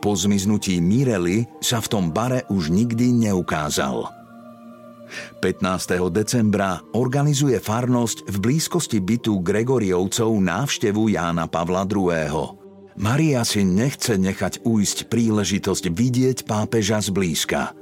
Po 0.02 0.18
zmiznutí 0.18 0.82
Mirely 0.82 1.46
sa 1.62 1.78
v 1.78 1.86
tom 1.86 2.04
bare 2.10 2.42
už 2.50 2.74
nikdy 2.74 3.14
neukázal. 3.30 4.10
15. 5.42 5.98
decembra 6.14 6.78
organizuje 6.94 7.58
farnosť 7.58 8.30
v 8.30 8.36
blízkosti 8.38 9.02
bytu 9.02 9.42
Gregoriovcov 9.42 10.30
návštevu 10.38 11.10
Jána 11.10 11.50
Pavla 11.50 11.82
II. 11.82 12.58
Maria 13.00 13.42
si 13.42 13.66
nechce 13.66 14.18
nechať 14.20 14.62
újsť 14.62 15.10
príležitosť 15.10 15.84
vidieť 15.90 16.38
pápeža 16.46 17.02
zblízka. 17.02 17.79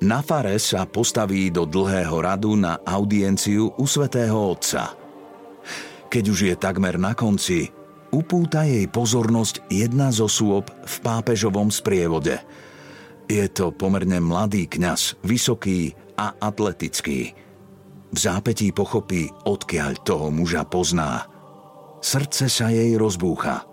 Na 0.00 0.24
fare 0.24 0.56
sa 0.56 0.88
postaví 0.88 1.52
do 1.52 1.68
dlhého 1.68 2.18
radu 2.22 2.56
na 2.56 2.80
audienciu 2.86 3.74
u 3.76 3.84
svätého 3.84 4.36
Otca. 4.36 4.96
Keď 6.08 6.24
už 6.24 6.38
je 6.48 6.54
takmer 6.56 6.96
na 6.96 7.12
konci, 7.12 7.68
upúta 8.08 8.64
jej 8.64 8.88
pozornosť 8.88 9.68
jedna 9.68 10.08
z 10.08 10.24
osôb 10.24 10.72
v 10.72 10.94
pápežovom 11.04 11.68
sprievode. 11.68 12.40
Je 13.28 13.44
to 13.52 13.68
pomerne 13.68 14.16
mladý 14.24 14.64
kňaz, 14.64 15.20
vysoký 15.20 15.92
a 16.16 16.32
atletický. 16.40 17.36
V 18.08 18.16
zápetí 18.16 18.72
pochopí, 18.72 19.28
odkiaľ 19.44 20.00
toho 20.00 20.32
muža 20.32 20.64
pozná. 20.64 21.28
Srdce 22.00 22.48
sa 22.48 22.72
jej 22.72 22.96
rozbúcha. 22.96 23.68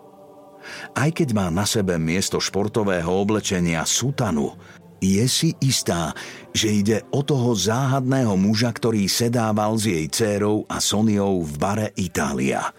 Aj 0.91 1.09
keď 1.13 1.31
má 1.31 1.47
na 1.47 1.63
sebe 1.63 1.95
miesto 1.95 2.41
športového 2.43 3.07
oblečenia 3.07 3.87
sutanu, 3.87 4.59
je 5.03 5.25
si 5.27 5.49
istá, 5.61 6.15
že 6.55 6.71
ide 6.71 6.97
o 7.11 7.21
toho 7.21 7.53
záhadného 7.53 8.35
muža, 8.39 8.71
ktorý 8.71 9.05
sedával 9.11 9.75
s 9.75 9.87
jej 9.87 10.05
dcérou 10.07 10.63
a 10.67 10.79
Soniou 10.79 11.43
v 11.43 11.53
bare 11.59 11.87
Itália. 11.99 12.71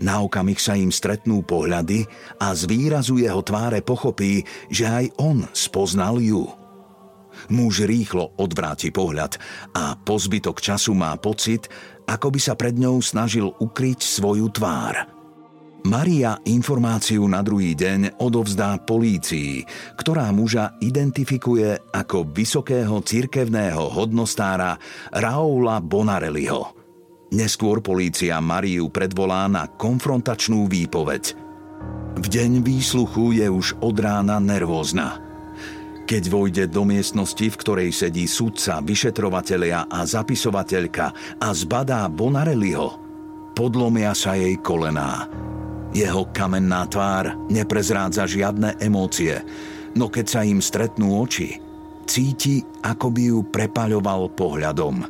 Na 0.00 0.24
okamih 0.24 0.56
sa 0.56 0.72
im 0.72 0.88
stretnú 0.88 1.44
pohľady 1.44 2.08
a 2.40 2.56
z 2.56 2.64
výrazu 2.64 3.20
jeho 3.20 3.44
tváre 3.44 3.84
pochopí, 3.84 4.40
že 4.72 4.88
aj 4.88 5.06
on 5.20 5.44
spoznal 5.52 6.16
ju. 6.16 6.48
Muž 7.52 7.84
rýchlo 7.84 8.32
odvráti 8.40 8.88
pohľad 8.88 9.36
a 9.76 9.92
po 10.00 10.16
zbytok 10.16 10.64
času 10.64 10.96
má 10.96 11.12
pocit, 11.20 11.68
ako 12.08 12.32
by 12.32 12.40
sa 12.40 12.56
pred 12.56 12.72
ňou 12.72 13.04
snažil 13.04 13.52
ukryť 13.60 14.00
svoju 14.00 14.48
tvár– 14.48 14.96
Maria 15.86 16.42
informáciu 16.50 17.30
na 17.30 17.46
druhý 17.46 17.78
deň 17.78 18.18
odovzdá 18.18 18.74
polícii, 18.82 19.62
ktorá 19.94 20.34
muža 20.34 20.74
identifikuje 20.82 21.78
ako 21.94 22.26
vysokého 22.26 22.98
cirkevného 23.06 23.94
hodnostára 23.94 24.82
Raoula 25.14 25.78
Bonarelliho. 25.78 26.74
Neskôr 27.30 27.78
polícia 27.86 28.34
Mariu 28.42 28.90
predvolá 28.90 29.46
na 29.46 29.70
konfrontačnú 29.70 30.66
výpoveď. 30.66 31.38
V 32.18 32.26
deň 32.34 32.66
výsluchu 32.66 33.38
je 33.38 33.46
už 33.46 33.78
od 33.78 33.94
rána 34.02 34.42
nervózna. 34.42 35.22
Keď 36.02 36.22
vojde 36.26 36.64
do 36.66 36.82
miestnosti, 36.82 37.46
v 37.46 37.58
ktorej 37.62 37.94
sedí 37.94 38.26
sudca, 38.26 38.82
vyšetrovatelia 38.82 39.86
a 39.86 40.02
zapisovateľka 40.02 41.38
a 41.38 41.48
zbadá 41.54 42.10
Bonarelliho, 42.10 42.90
podlomia 43.54 44.18
sa 44.18 44.34
jej 44.34 44.58
kolená. 44.58 45.30
Jeho 45.96 46.28
kamenná 46.28 46.84
tvár 46.84 47.48
neprezrádza 47.48 48.28
žiadne 48.28 48.76
emócie, 48.84 49.40
no 49.96 50.12
keď 50.12 50.26
sa 50.28 50.40
im 50.44 50.60
stretnú 50.60 51.24
oči, 51.24 51.56
cíti, 52.04 52.60
ako 52.84 53.08
by 53.08 53.22
ju 53.32 53.38
prepaľoval 53.48 54.28
pohľadom. 54.36 55.00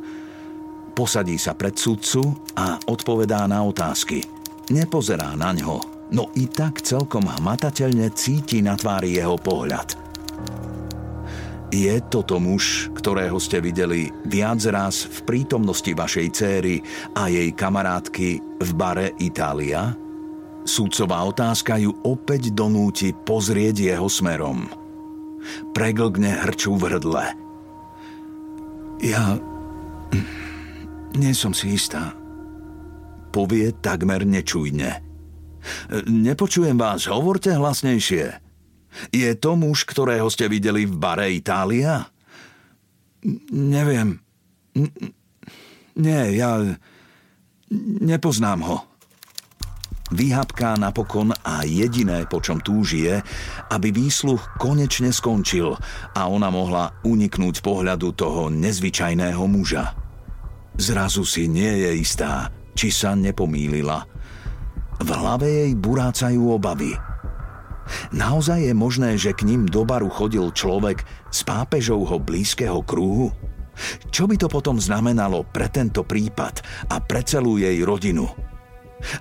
Posadí 0.95 1.35
sa 1.35 1.59
pred 1.59 1.75
sudcu 1.75 2.23
a 2.55 2.79
odpovedá 2.87 3.43
na 3.51 3.67
otázky. 3.67 4.23
Nepozerá 4.71 5.35
na 5.35 5.51
ňo, 5.51 6.07
no 6.15 6.31
i 6.39 6.47
tak 6.47 6.79
celkom 6.79 7.27
hmatateľne 7.35 8.07
cíti 8.15 8.63
na 8.63 8.79
tvári 8.79 9.19
jeho 9.19 9.35
pohľad. 9.35 9.91
Je 11.67 11.99
toto 12.07 12.39
muž, 12.39 12.87
ktorého 12.95 13.35
ste 13.43 13.59
videli 13.59 14.07
viac 14.23 14.63
raz 14.71 15.03
v 15.03 15.19
prítomnosti 15.27 15.91
vašej 15.91 16.27
céry 16.31 16.79
a 17.11 17.27
jej 17.27 17.51
kamarátky 17.51 18.29
v 18.63 18.69
bare 18.71 19.11
Itália? 19.19 20.06
Súdcová 20.67 21.23
otázka 21.23 21.79
ju 21.79 21.95
opäť 22.03 22.51
donúti 22.51 23.15
pozrieť 23.15 23.95
jeho 23.95 24.11
smerom. 24.11 24.67
Preglgne 25.71 26.43
hrču 26.43 26.75
v 26.75 26.91
hrdle. 26.91 27.25
Ja... 28.99 29.39
Nie 31.15 31.33
som 31.33 31.55
si 31.55 31.73
istá. 31.73 32.13
Povie 33.31 33.71
takmer 33.79 34.27
nečujne. 34.27 35.01
Nepočujem 36.05 36.75
vás, 36.75 37.07
hovorte 37.07 37.55
hlasnejšie. 37.55 38.25
Je 39.15 39.31
to 39.39 39.55
muž, 39.55 39.87
ktorého 39.87 40.27
ste 40.27 40.51
videli 40.51 40.83
v 40.83 40.99
bare 40.99 41.31
Itália? 41.31 42.11
Neviem. 43.55 44.19
Nie, 45.95 46.21
ja... 46.35 46.59
Nepoznám 48.03 48.61
ho. 48.63 48.77
Vyhapká 50.07 50.79
napokon 50.79 51.35
a 51.43 51.67
jediné, 51.67 52.23
po 52.31 52.39
čom 52.39 52.63
túži 52.63 53.11
je, 53.11 53.19
aby 53.75 53.91
výsluch 53.91 54.55
konečne 54.55 55.11
skončil 55.11 55.75
a 56.15 56.21
ona 56.31 56.47
mohla 56.47 56.95
uniknúť 57.03 57.59
pohľadu 57.59 58.15
toho 58.15 58.47
nezvyčajného 58.47 59.43
muža. 59.51 59.91
Zrazu 60.79 61.27
si 61.27 61.51
nie 61.51 61.83
je 61.83 61.91
istá, 61.99 62.47
či 62.71 62.87
sa 62.87 63.19
nepomýlila. 63.19 64.07
V 65.03 65.09
hlave 65.11 65.67
jej 65.67 65.73
burácajú 65.75 66.55
obavy. 66.55 66.95
Naozaj 68.15 68.71
je 68.71 68.73
možné, 68.75 69.19
že 69.19 69.35
k 69.35 69.43
ním 69.43 69.67
do 69.67 69.83
baru 69.83 70.07
chodil 70.07 70.55
človek 70.55 71.03
z 71.31 71.39
pápežovho 71.43 72.19
blízkeho 72.23 72.79
krúhu? 72.83 73.31
Čo 74.09 74.25
by 74.25 74.35
to 74.39 74.47
potom 74.47 74.79
znamenalo 74.79 75.45
pre 75.45 75.67
tento 75.67 76.01
prípad 76.01 76.63
a 76.89 76.97
pre 77.03 77.21
celú 77.27 77.59
jej 77.59 77.77
rodinu? 77.83 78.25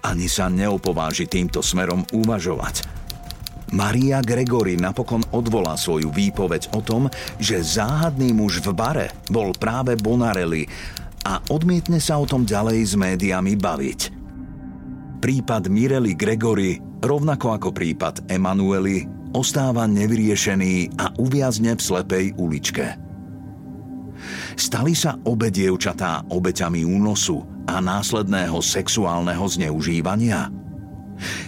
Ani 0.05 0.27
sa 0.27 0.49
neopováži 0.49 1.29
týmto 1.29 1.61
smerom 1.61 2.03
uvažovať. 2.13 2.87
Maria 3.75 4.23
Gregory 4.23 4.79
napokon 4.79 5.27
odvolá 5.35 5.75
svoju 5.75 6.15
výpoveď 6.15 6.71
o 6.79 6.81
tom, 6.81 7.11
že 7.43 7.59
záhadný 7.67 8.31
muž 8.31 8.63
v 8.63 8.71
bare 8.71 9.11
bol 9.27 9.51
práve 9.59 9.99
Bonarelli 9.99 10.71
a 11.27 11.43
odmietne 11.51 11.99
sa 11.99 12.23
o 12.23 12.27
tom 12.29 12.47
ďalej 12.47 12.79
s 12.87 12.95
médiami 12.95 13.59
baviť. 13.59 14.01
Prípad 15.19 15.67
Mirely 15.67 16.15
Gregory, 16.15 16.79
rovnako 17.03 17.59
ako 17.59 17.69
prípad 17.75 18.31
Emanueli, 18.31 19.03
ostáva 19.35 19.91
nevyriešený 19.91 20.95
a 21.03 21.11
uviazne 21.19 21.75
v 21.75 21.83
slepej 21.83 22.27
uličke. 22.39 23.06
Stali 24.55 24.95
sa 24.95 25.19
obe 25.27 25.51
dievčatá 25.51 26.25
obeťami 26.31 26.83
únosu– 26.83 27.43
a 27.67 27.83
následného 27.83 28.63
sexuálneho 28.63 29.43
zneužívania? 29.43 30.49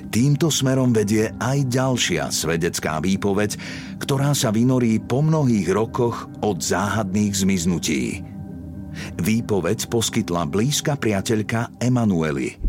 Týmto 0.09 0.49
smerom 0.49 0.91
vedie 0.97 1.31
aj 1.37 1.59
ďalšia 1.69 2.33
svedecká 2.33 2.99
výpoveď, 2.99 3.55
ktorá 4.01 4.33
sa 4.33 4.49
vynorí 4.49 4.99
po 4.99 5.21
mnohých 5.21 5.69
rokoch 5.71 6.27
od 6.41 6.59
záhadných 6.59 7.35
zmiznutí. 7.37 8.25
Výpoveď 9.21 9.87
poskytla 9.93 10.49
blízka 10.49 10.97
priateľka 10.99 11.79
Emanueli. 11.79 12.68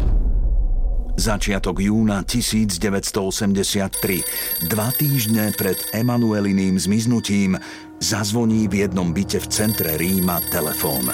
Začiatok 1.20 1.84
júna 1.84 2.24
1983, 2.24 4.72
dva 4.72 4.88
týždne 4.96 5.52
pred 5.52 5.76
Emanueliným 5.92 6.80
zmiznutím, 6.80 7.60
zazvoní 8.00 8.72
v 8.72 8.88
jednom 8.88 9.12
byte 9.12 9.44
v 9.44 9.48
centre 9.52 10.00
Ríma 10.00 10.40
telefón. 10.48 11.12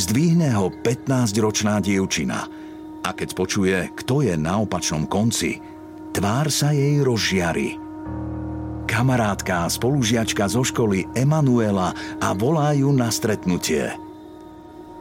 Zdvihne 0.00 0.56
ho 0.56 0.72
15-ročná 0.72 1.84
dievčina 1.84 2.48
a 3.04 3.12
keď 3.12 3.28
počuje, 3.36 3.92
kto 4.00 4.24
je 4.24 4.32
na 4.32 4.64
opačnom 4.64 5.04
konci, 5.04 5.60
tvár 6.16 6.48
sa 6.48 6.72
jej 6.72 7.04
rozžiari. 7.04 7.76
Kamarátka 8.88 9.68
a 9.68 9.70
spolužiačka 9.72 10.48
zo 10.48 10.64
školy 10.64 11.04
Emanuela 11.12 11.92
a 12.16 12.32
volajú 12.32 12.88
na 12.96 13.12
stretnutie. 13.12 13.92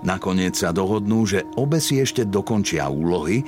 Nakoniec 0.04 0.60
sa 0.60 0.76
dohodnú, 0.76 1.24
že 1.24 1.48
obe 1.56 1.80
si 1.80 2.04
ešte 2.04 2.28
dokončia 2.28 2.92
úlohy, 2.92 3.48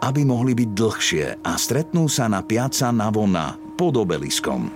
aby 0.00 0.24
mohli 0.24 0.56
byť 0.56 0.70
dlhšie 0.72 1.24
a 1.44 1.52
stretnú 1.60 2.08
sa 2.08 2.26
na 2.26 2.40
piaca 2.40 2.88
Navona 2.88 3.56
pod 3.76 4.00
obeliskom. 4.00 4.72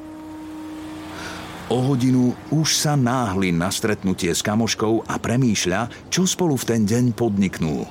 O 1.72 1.80
hodinu 1.80 2.36
už 2.52 2.76
sa 2.76 2.92
náhli 2.92 3.48
na 3.48 3.72
stretnutie 3.72 4.28
s 4.28 4.44
kamoškou 4.44 5.08
a 5.08 5.16
premýšľa, 5.16 6.12
čo 6.12 6.28
spolu 6.28 6.60
v 6.60 6.68
ten 6.68 6.82
deň 6.84 7.16
podniknú. 7.16 7.88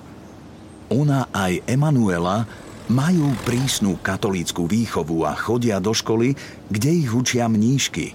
Ona 0.93 1.33
aj 1.33 1.65
Emanuela 1.65 2.45
majú 2.85 3.33
prísnu 3.49 3.97
katolícku 3.97 4.69
výchovu 4.69 5.25
a 5.25 5.33
chodia 5.33 5.81
do 5.81 5.89
školy, 5.89 6.37
kde 6.69 6.89
ich 7.01 7.09
učia 7.09 7.49
mníšky. 7.49 8.13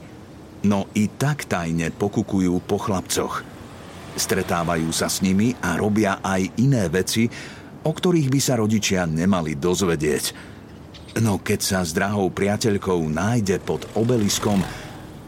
No 0.63 0.87
i 0.95 1.11
tak 1.11 1.51
tajne 1.51 1.91
pokukujú 1.91 2.55
po 2.63 2.79
chlapcoch. 2.79 3.43
Stretávajú 4.15 4.91
sa 4.95 5.11
s 5.11 5.23
nimi 5.23 5.59
a 5.59 5.75
robia 5.75 6.23
aj 6.23 6.55
iné 6.59 6.87
veci, 6.87 7.31
o 7.85 7.91
ktorých 7.91 8.33
by 8.33 8.41
sa 8.43 8.59
rodičia 8.59 9.07
nemali 9.07 9.55
dozvedieť. 9.55 10.57
No 11.23 11.43
keď 11.43 11.61
sa 11.61 11.79
s 11.83 11.95
drahou 11.95 12.31
priateľkou 12.31 13.11
nájde 13.11 13.59
pod 13.63 13.87
obeliskom, 13.99 14.63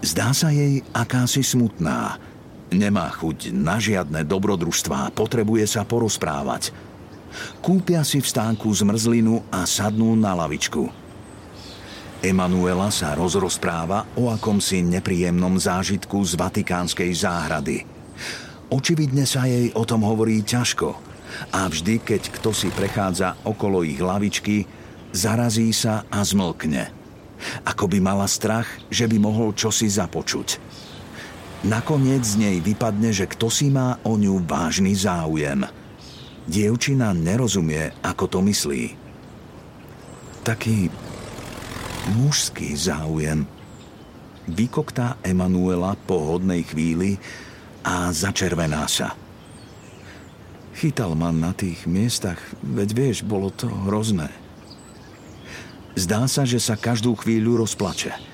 Zdá 0.01 0.33
sa 0.33 0.49
jej 0.49 0.81
akási 0.97 1.45
smutná. 1.45 2.17
Nemá 2.73 3.13
chuť 3.13 3.53
na 3.53 3.77
žiadne 3.77 4.25
dobrodružstvá, 4.25 5.13
potrebuje 5.13 5.69
sa 5.69 5.85
porozprávať. 5.85 6.73
Kúpia 7.61 8.01
si 8.01 8.25
v 8.25 8.27
stánku 8.27 8.73
zmrzlinu 8.73 9.45
a 9.53 9.69
sadnú 9.69 10.17
na 10.17 10.33
lavičku. 10.33 10.89
Emanuela 12.25 12.89
sa 12.89 13.13
rozrozpráva 13.13 14.09
o 14.17 14.33
akomsi 14.33 14.81
nepríjemnom 14.81 15.61
zážitku 15.61 16.17
z 16.25 16.33
vatikánskej 16.37 17.11
záhrady. 17.13 17.85
Očividne 18.73 19.29
sa 19.29 19.45
jej 19.45 19.69
o 19.77 19.85
tom 19.85 20.01
hovorí 20.01 20.41
ťažko 20.41 21.10
a 21.51 21.67
vždy, 21.67 22.03
keď 22.03 22.23
kto 22.41 22.51
si 22.55 22.69
prechádza 22.73 23.37
okolo 23.47 23.83
ich 23.83 23.99
lavičky, 23.99 24.65
zarazí 25.11 25.71
sa 25.75 26.07
a 26.09 26.23
zmlkne. 26.23 26.93
Ako 27.65 27.89
by 27.89 27.99
mala 27.99 28.29
strach, 28.29 28.69
že 28.93 29.09
by 29.09 29.17
mohol 29.17 29.57
čosi 29.57 29.89
započuť. 29.89 30.61
Nakoniec 31.61 32.25
z 32.25 32.41
nej 32.41 32.57
vypadne, 32.65 33.13
že 33.13 33.29
kto 33.29 33.53
si 33.53 33.69
má 33.69 34.01
o 34.01 34.17
ňu 34.17 34.41
vážny 34.49 34.97
záujem. 34.97 35.69
Dievčina 36.49 37.13
nerozumie, 37.13 37.93
ako 38.01 38.25
to 38.33 38.39
myslí. 38.41 38.97
Taký 40.41 40.89
mužský 42.17 42.73
záujem. 42.73 43.45
Vykoktá 44.49 45.21
Emanuela 45.21 45.93
po 46.09 46.33
hodnej 46.33 46.65
chvíli 46.65 47.21
a 47.85 48.09
začervená 48.09 48.89
sa. 48.89 49.20
Chytal 50.77 51.19
ma 51.19 51.35
na 51.35 51.51
tých 51.51 51.85
miestach, 51.85 52.39
veď 52.63 52.89
vieš, 52.95 53.19
bolo 53.27 53.51
to 53.51 53.67
hrozné. 53.67 54.31
Zdá 55.99 56.25
sa, 56.31 56.47
že 56.47 56.63
sa 56.63 56.79
každú 56.79 57.19
chvíľu 57.19 57.67
rozplače– 57.67 58.15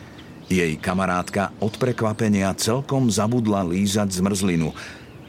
jej 0.47 0.79
kamarátka 0.79 1.51
od 1.59 1.75
prekvapenia 1.75 2.55
celkom 2.55 3.11
zabudla 3.11 3.67
lízať 3.67 4.15
zmrzlinu, 4.15 4.71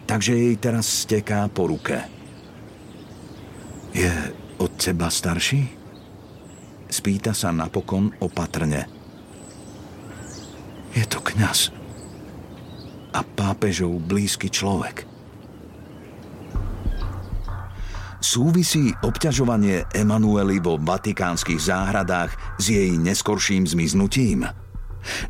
takže 0.05 0.37
jej 0.37 0.55
teraz 0.61 0.85
steká 0.85 1.49
po 1.49 1.73
ruke. 1.73 2.05
Je 3.97 4.13
od 4.61 4.69
teba 4.77 5.09
starší? 5.09 5.73
Spýta 6.87 7.33
sa 7.33 7.49
napokon 7.49 8.13
opatrne. 8.21 8.85
Je 10.93 11.01
to 11.09 11.17
kňaz 11.17 11.73
a 13.17 13.25
pápežov 13.25 13.97
blízky 13.97 14.53
človek. 14.53 15.06
Súvisí 18.27 18.91
obťažovanie 19.07 19.87
Emanuely 19.95 20.59
vo 20.59 20.75
vatikánskych 20.75 21.63
záhradách 21.63 22.59
s 22.59 22.75
jej 22.75 22.91
neskorším 22.99 23.63
zmiznutím? 23.63 24.43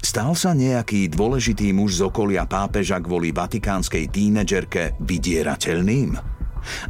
Stal 0.02 0.34
sa 0.34 0.58
nejaký 0.58 1.06
dôležitý 1.14 1.78
muž 1.78 2.02
z 2.02 2.10
okolia 2.10 2.50
pápeža 2.50 2.98
kvôli 2.98 3.30
vatikánskej 3.30 4.10
tínedžerke 4.10 4.98
vydierateľným? 4.98 6.18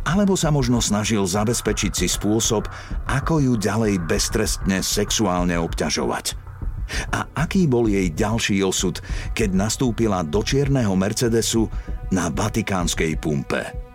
Alebo 0.08 0.39
sa 0.39 0.48
možno 0.48 0.80
snažil 0.80 1.28
zabezpečiť 1.28 1.91
si 1.91 2.08
spôsob, 2.08 2.72
ako 3.12 3.43
ju 3.43 3.54
ďalej 3.60 4.00
beztrestne 4.08 4.80
sexuálne 4.80 5.60
obťažovať? 5.60 6.39
A 7.12 7.28
aký 7.36 7.67
bol 7.67 7.84
jej 7.91 8.08
ďalší 8.15 8.63
osud, 8.63 9.04
keď 9.36 9.52
nastúpila 9.52 10.24
do 10.24 10.39
čierneho 10.39 10.96
Mercedesu 10.96 11.67
na 12.15 12.32
vatikánskej 12.32 13.20
pumpe? 13.20 13.87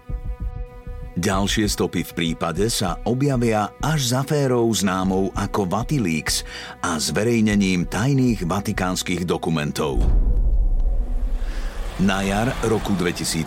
Ďalšie 1.13 1.69
stopy 1.69 2.09
v 2.09 2.13
prípade 2.17 2.73
sa 2.73 2.97
objavia 3.05 3.77
až 3.85 4.17
za 4.17 4.21
férou 4.25 4.73
známou 4.73 5.29
ako 5.37 5.69
Vatilíks 5.69 6.41
a 6.81 6.97
zverejnením 6.97 7.85
tajných 7.85 8.49
vatikánskych 8.49 9.29
dokumentov. 9.29 10.01
Na 12.01 12.25
jar 12.25 12.57
roku 12.65 12.97
2017 12.97 13.45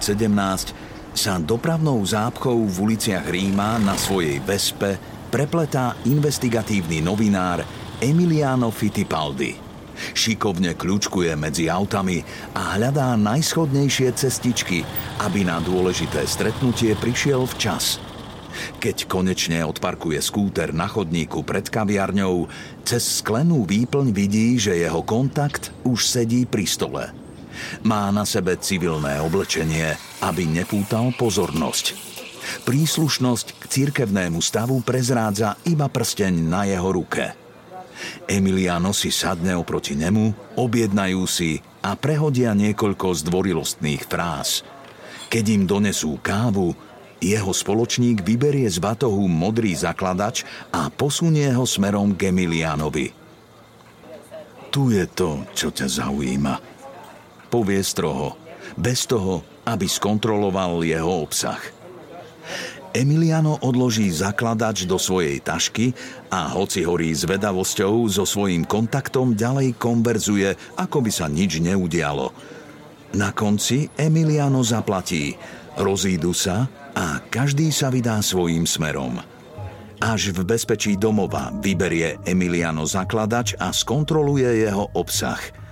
sa 1.18 1.42
dopravnou 1.42 2.06
zápchou 2.06 2.70
v 2.70 2.76
uliciach 2.94 3.26
Ríma 3.26 3.82
na 3.82 3.98
svojej 3.98 4.38
Vespe 4.46 5.02
prepletá 5.34 5.98
investigatívny 6.06 7.02
novinár 7.02 7.66
Emiliano 7.98 8.70
Fittipaldi– 8.70 9.58
Šikovne 10.16 10.76
kľúčkuje 10.76 11.34
medzi 11.40 11.72
autami 11.72 12.22
a 12.54 12.76
hľadá 12.76 13.16
najschodnejšie 13.16 14.10
cestičky, 14.16 14.84
aby 15.24 15.48
na 15.48 15.64
dôležité 15.64 16.28
stretnutie 16.28 16.94
prišiel 17.00 17.48
včas. 17.48 18.00
Keď 18.80 19.12
konečne 19.12 19.68
odparkuje 19.68 20.20
skúter 20.24 20.72
na 20.72 20.88
chodníku 20.88 21.44
pred 21.44 21.68
kaviarňou, 21.68 22.48
cez 22.88 23.20
sklenú 23.20 23.68
výplň 23.68 24.16
vidí, 24.16 24.56
že 24.56 24.80
jeho 24.80 25.04
kontakt 25.04 25.76
už 25.84 26.08
sedí 26.08 26.48
pri 26.48 26.64
stole. 26.64 27.04
Má 27.84 28.12
na 28.12 28.28
sebe 28.28 28.56
civilné 28.60 29.20
oblečenie, 29.24 29.96
aby 30.24 30.44
nepútal 30.48 31.12
pozornosť. 31.16 31.96
Príslušnosť 32.64 33.48
k 33.60 33.64
cirkevnému 33.68 34.40
stavu 34.40 34.80
prezrádza 34.84 35.60
iba 35.68 35.88
prsteň 35.92 36.34
na 36.46 36.68
jeho 36.68 36.92
ruke– 36.92 37.32
Emiliano 38.26 38.92
si 38.92 39.14
sadne 39.14 39.56
oproti 39.56 39.96
nemu, 39.96 40.58
objednajú 40.60 41.24
si 41.26 41.60
a 41.86 41.94
prehodia 41.96 42.52
niekoľko 42.58 43.14
zdvorilostných 43.26 44.04
fráz. 44.06 44.66
Keď 45.30 45.46
im 45.52 45.64
donesú 45.66 46.18
kávu, 46.22 46.74
jeho 47.24 47.52
spoločník 47.56 48.22
vyberie 48.22 48.68
z 48.70 48.78
batohu 48.78 49.26
modrý 49.26 49.74
zakladač 49.74 50.46
a 50.70 50.92
posunie 50.92 51.48
ho 51.50 51.64
smerom 51.64 52.14
k 52.14 52.30
Emilianovi. 52.30 53.08
Tu 54.70 54.82
je 54.92 55.06
to, 55.08 55.48
čo 55.56 55.72
ťa 55.72 55.88
zaujíma. 55.88 56.56
Povie 57.48 57.80
stroho, 57.80 58.36
bez 58.76 59.08
toho, 59.08 59.42
aby 59.64 59.88
skontroloval 59.88 60.84
jeho 60.84 61.24
obsah. 61.24 61.62
Emiliano 62.96 63.60
odloží 63.60 64.08
zakladač 64.08 64.88
do 64.88 64.96
svojej 64.96 65.44
tašky 65.44 65.92
a 66.32 66.48
hoci 66.56 66.88
horí 66.88 67.12
zvedavosťou, 67.12 68.08
so 68.08 68.24
svojím 68.24 68.64
kontaktom 68.64 69.36
ďalej 69.36 69.76
konverzuje, 69.76 70.80
ako 70.80 71.04
by 71.04 71.12
sa 71.12 71.28
nič 71.28 71.60
neudialo. 71.60 72.32
Na 73.20 73.36
konci 73.36 73.92
Emiliano 74.00 74.64
zaplatí, 74.64 75.36
rozídu 75.76 76.32
sa 76.32 76.72
a 76.96 77.20
každý 77.20 77.68
sa 77.68 77.92
vydá 77.92 78.24
svojím 78.24 78.64
smerom. 78.64 79.20
Až 80.00 80.32
v 80.32 80.48
bezpečí 80.48 80.96
domova 80.96 81.52
vyberie 81.52 82.24
Emiliano 82.24 82.88
zakladač 82.88 83.60
a 83.60 83.76
skontroluje 83.76 84.64
jeho 84.64 84.88
obsah– 84.96 85.44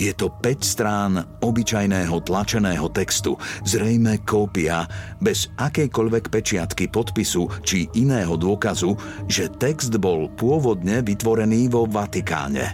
je 0.00 0.16
to 0.16 0.32
5 0.32 0.64
strán 0.64 1.12
obyčajného 1.44 2.24
tlačeného 2.24 2.88
textu, 2.88 3.36
zrejme 3.68 4.24
kópia, 4.24 4.88
bez 5.20 5.52
akejkoľvek 5.60 6.32
pečiatky, 6.32 6.88
podpisu 6.88 7.60
či 7.60 7.84
iného 7.92 8.32
dôkazu, 8.40 8.96
že 9.28 9.52
text 9.60 9.92
bol 10.00 10.32
pôvodne 10.40 11.04
vytvorený 11.04 11.68
vo 11.68 11.84
Vatikáne. 11.84 12.72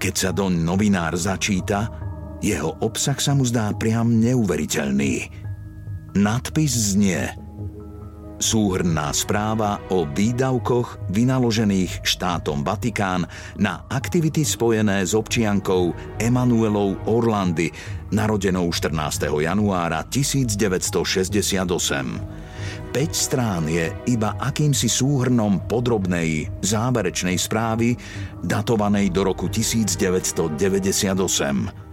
Keď 0.00 0.14
sa 0.16 0.30
doň 0.32 0.64
novinár 0.64 1.12
začíta, 1.12 1.92
jeho 2.40 2.72
obsah 2.80 3.20
sa 3.20 3.36
mu 3.36 3.44
zdá 3.44 3.68
priam 3.76 4.08
neuveriteľný. 4.16 5.28
Nadpis 6.16 6.96
znie– 6.96 7.28
Súhrná 8.40 9.12
správa 9.12 9.84
o 9.92 10.08
výdavkoch 10.08 11.12
vynaložených 11.12 12.00
štátom 12.00 12.64
Vatikán 12.64 13.28
na 13.60 13.84
aktivity 13.92 14.48
spojené 14.48 15.04
s 15.04 15.12
občiankou 15.12 15.92
Emanuelou 16.16 16.96
Orlandy, 17.04 17.68
narodenou 18.08 18.72
14. 18.72 19.28
januára 19.44 20.08
1968. 20.08 20.56
5 22.96 23.12
strán 23.12 23.68
je 23.68 23.92
iba 24.08 24.32
akýmsi 24.40 24.88
súhrnom 24.88 25.60
podrobnej 25.68 26.48
záverečnej 26.64 27.36
správy 27.36 27.92
datovanej 28.40 29.12
do 29.12 29.28
roku 29.28 29.52
1998. 29.52 31.89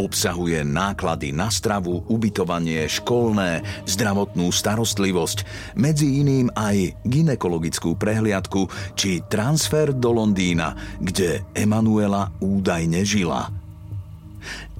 Obsahuje 0.00 0.64
náklady 0.64 1.28
na 1.28 1.52
stravu, 1.52 2.00
ubytovanie, 2.08 2.88
školné, 2.88 3.84
zdravotnú 3.84 4.48
starostlivosť, 4.48 5.44
medzi 5.76 6.24
iným 6.24 6.48
aj 6.56 7.04
ginekologickú 7.04 8.00
prehliadku 8.00 8.64
či 8.96 9.20
transfer 9.28 9.92
do 9.92 10.16
Londýna, 10.16 10.72
kde 11.04 11.44
Emanuela 11.52 12.32
údajne 12.40 13.04
žila. 13.04 13.52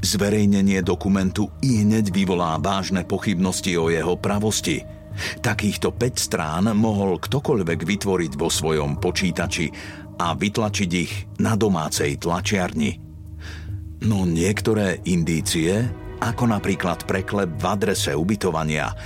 Zverejnenie 0.00 0.80
dokumentu 0.80 1.52
i 1.60 1.84
hneď 1.84 2.08
vyvolá 2.16 2.56
vážne 2.56 3.04
pochybnosti 3.04 3.76
o 3.76 3.92
jeho 3.92 4.16
pravosti. 4.16 4.80
Takýchto 5.44 5.92
5 5.92 6.16
strán 6.16 6.64
mohol 6.72 7.20
ktokoľvek 7.20 7.84
vytvoriť 7.84 8.32
vo 8.40 8.48
svojom 8.48 8.96
počítači 8.96 9.68
a 10.16 10.32
vytlačiť 10.32 10.90
ich 10.96 11.12
na 11.44 11.60
domácej 11.60 12.16
tlačiarni. 12.16 13.09
No 14.00 14.24
niektoré 14.24 15.04
indície, 15.04 15.84
ako 16.24 16.48
napríklad 16.48 17.04
preklep 17.04 17.52
v 17.60 17.64
adrese 17.68 18.16
ubytovania, 18.16 18.96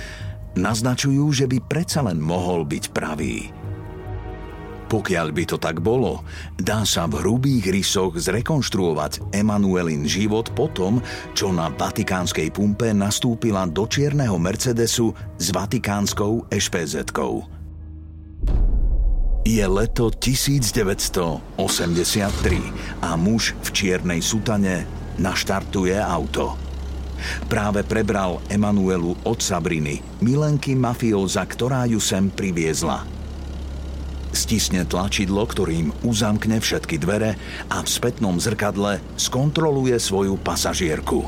naznačujú, 0.55 1.35
že 1.35 1.45
by 1.51 1.57
predsa 1.67 1.99
len 1.99 2.15
mohol 2.15 2.63
byť 2.63 2.83
pravý. 2.95 3.51
Pokiaľ 4.85 5.27
by 5.35 5.43
to 5.49 5.57
tak 5.59 5.83
bolo, 5.83 6.23
dá 6.55 6.87
sa 6.87 7.09
v 7.11 7.19
hrubých 7.19 7.73
rysoch 7.73 8.15
zrekonštruovať 8.15 9.35
Emanuelin 9.35 10.07
život 10.07 10.53
po 10.55 10.71
tom, 10.71 11.03
čo 11.35 11.51
na 11.51 11.67
vatikánskej 11.73 12.53
pumpe 12.55 12.95
nastúpila 12.95 13.67
do 13.67 13.89
čierneho 13.89 14.39
Mercedesu 14.39 15.11
s 15.35 15.51
vatikánskou 15.51 16.47
ešpz 16.47 17.11
Je 19.45 19.61
leto 19.61 20.09
1983 20.09 21.61
a 23.05 23.13
muž 23.13 23.53
v 23.61 23.67
čiernej 23.69 24.19
sutane 24.25 24.89
naštartuje 25.21 25.95
auto. 26.01 26.57
Práve 27.47 27.85
prebral 27.85 28.41
Emanuelu 28.49 29.15
od 29.23 29.39
Sabriny, 29.39 30.01
milenky 30.19 30.73
mafióza, 30.73 31.45
ktorá 31.45 31.85
ju 31.85 32.01
sem 32.01 32.27
priviezla– 32.33 33.05
Stisne 34.35 34.83
tlačidlo, 34.83 35.47
ktorým 35.47 35.95
uzamkne 36.03 36.59
všetky 36.59 36.99
dvere 36.99 37.39
a 37.71 37.79
v 37.79 37.87
spätnom 37.87 38.35
zrkadle 38.35 38.99
skontroluje 39.15 39.95
svoju 39.95 40.35
pasažierku. 40.35 41.23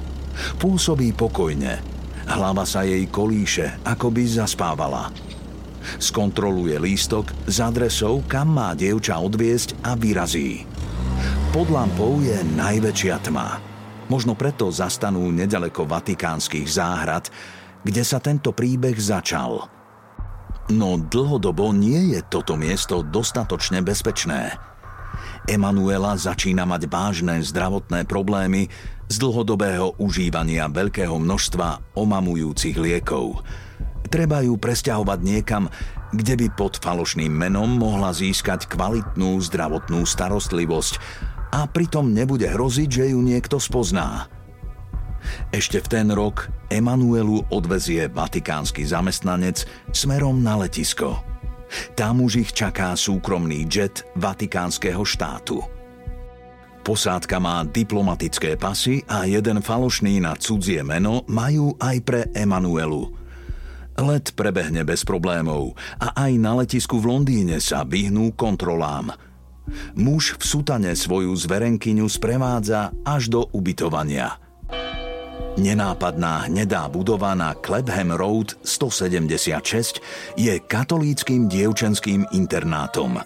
Pôsobí 0.59 1.15
pokojne. 1.15 1.79
Hlava 2.27 2.67
sa 2.67 2.83
jej 2.83 3.07
kolíše, 3.07 3.79
ako 3.87 4.11
by 4.11 4.23
zaspávala. 4.27 5.15
Skontroluje 5.95 6.75
lístok 6.75 7.31
s 7.47 7.63
adresou, 7.63 8.19
kam 8.27 8.51
má 8.51 8.75
dievča 8.75 9.15
odviesť 9.17 9.79
a 9.87 9.95
vyrazí. 9.95 10.67
Pod 11.55 11.71
lampou 11.71 12.19
je 12.19 12.35
najväčšia 12.59 13.15
tma. 13.23 13.63
Možno 14.11 14.35
preto 14.35 14.67
zastanú 14.67 15.31
nedaleko 15.31 15.87
vatikánskych 15.87 16.67
záhrad, 16.67 17.31
kde 17.87 18.03
sa 18.03 18.19
tento 18.19 18.51
príbeh 18.51 18.99
začal– 18.99 19.63
No 20.67 20.99
dlhodobo 20.99 21.71
nie 21.71 22.11
je 22.11 22.19
toto 22.27 22.59
miesto 22.59 22.99
dostatočne 22.99 23.79
bezpečné. 23.79 24.59
Emanuela 25.47 26.19
začína 26.19 26.67
mať 26.67 26.91
vážne 26.91 27.39
zdravotné 27.39 28.03
problémy 28.03 28.67
z 29.07 29.15
dlhodobého 29.15 29.95
užívania 29.95 30.67
veľkého 30.67 31.15
množstva 31.15 31.95
omamujúcich 31.95 32.75
liekov. 32.75 33.39
Treba 34.07 34.41
ju 34.41 34.55
presťahovať 34.55 35.19
niekam, 35.21 35.67
kde 36.15 36.33
by 36.39 36.47
pod 36.55 36.79
falošným 36.79 37.31
menom 37.31 37.67
mohla 37.77 38.15
získať 38.15 38.71
kvalitnú 38.71 39.37
zdravotnú 39.43 40.07
starostlivosť 40.07 40.93
a 41.51 41.67
pritom 41.67 42.11
nebude 42.11 42.47
hroziť, 42.47 42.89
že 42.89 43.05
ju 43.11 43.19
niekto 43.19 43.59
spozná– 43.59 44.25
ešte 45.51 45.83
v 45.83 45.87
ten 45.87 46.07
rok 46.11 46.47
Emanuelu 46.67 47.47
odvezie 47.51 48.11
vatikánsky 48.11 48.83
zamestnanec 48.83 49.63
smerom 49.91 50.43
na 50.43 50.59
letisko. 50.59 51.19
Tam 51.99 52.23
už 52.23 52.47
ich 52.47 52.51
čaká 52.55 52.95
súkromný 52.95 53.67
jet 53.67 54.07
vatikánskeho 54.15 55.03
štátu. 55.03 55.59
Posádka 56.83 57.43
má 57.43 57.67
diplomatické 57.67 58.55
pasy 58.55 59.03
a 59.11 59.27
jeden 59.27 59.59
falošný 59.59 60.23
na 60.23 60.39
cudzie 60.39 60.79
meno 60.87 61.27
majú 61.27 61.75
aj 61.75 61.97
pre 62.07 62.21
Emanuelu. 62.31 63.26
Let 63.97 64.37
prebehne 64.37 64.85
bez 64.85 65.01
problémov 65.01 65.73
a 65.97 66.13
aj 66.13 66.31
na 66.37 66.53
letisku 66.61 67.01
v 67.01 67.17
Londýne 67.17 67.57
sa 67.57 67.81
vyhnú 67.81 68.37
kontrolám. 68.37 69.13
Muž 69.97 70.37
v 70.39 70.43
sutane 70.45 70.93
svoju 70.95 71.33
zverenkyňu 71.35 72.07
sprevádza 72.07 72.93
až 73.03 73.27
do 73.27 73.41
ubytovania– 73.51 74.37
Nenápadná 75.57 76.45
hnedá 76.45 76.85
budova 76.85 77.33
na 77.33 77.57
Clapham 77.57 78.13
Road 78.13 78.61
176 78.61 80.37
je 80.37 80.53
katolíckým 80.61 81.49
dievčenským 81.49 82.29
internátom. 82.29 83.17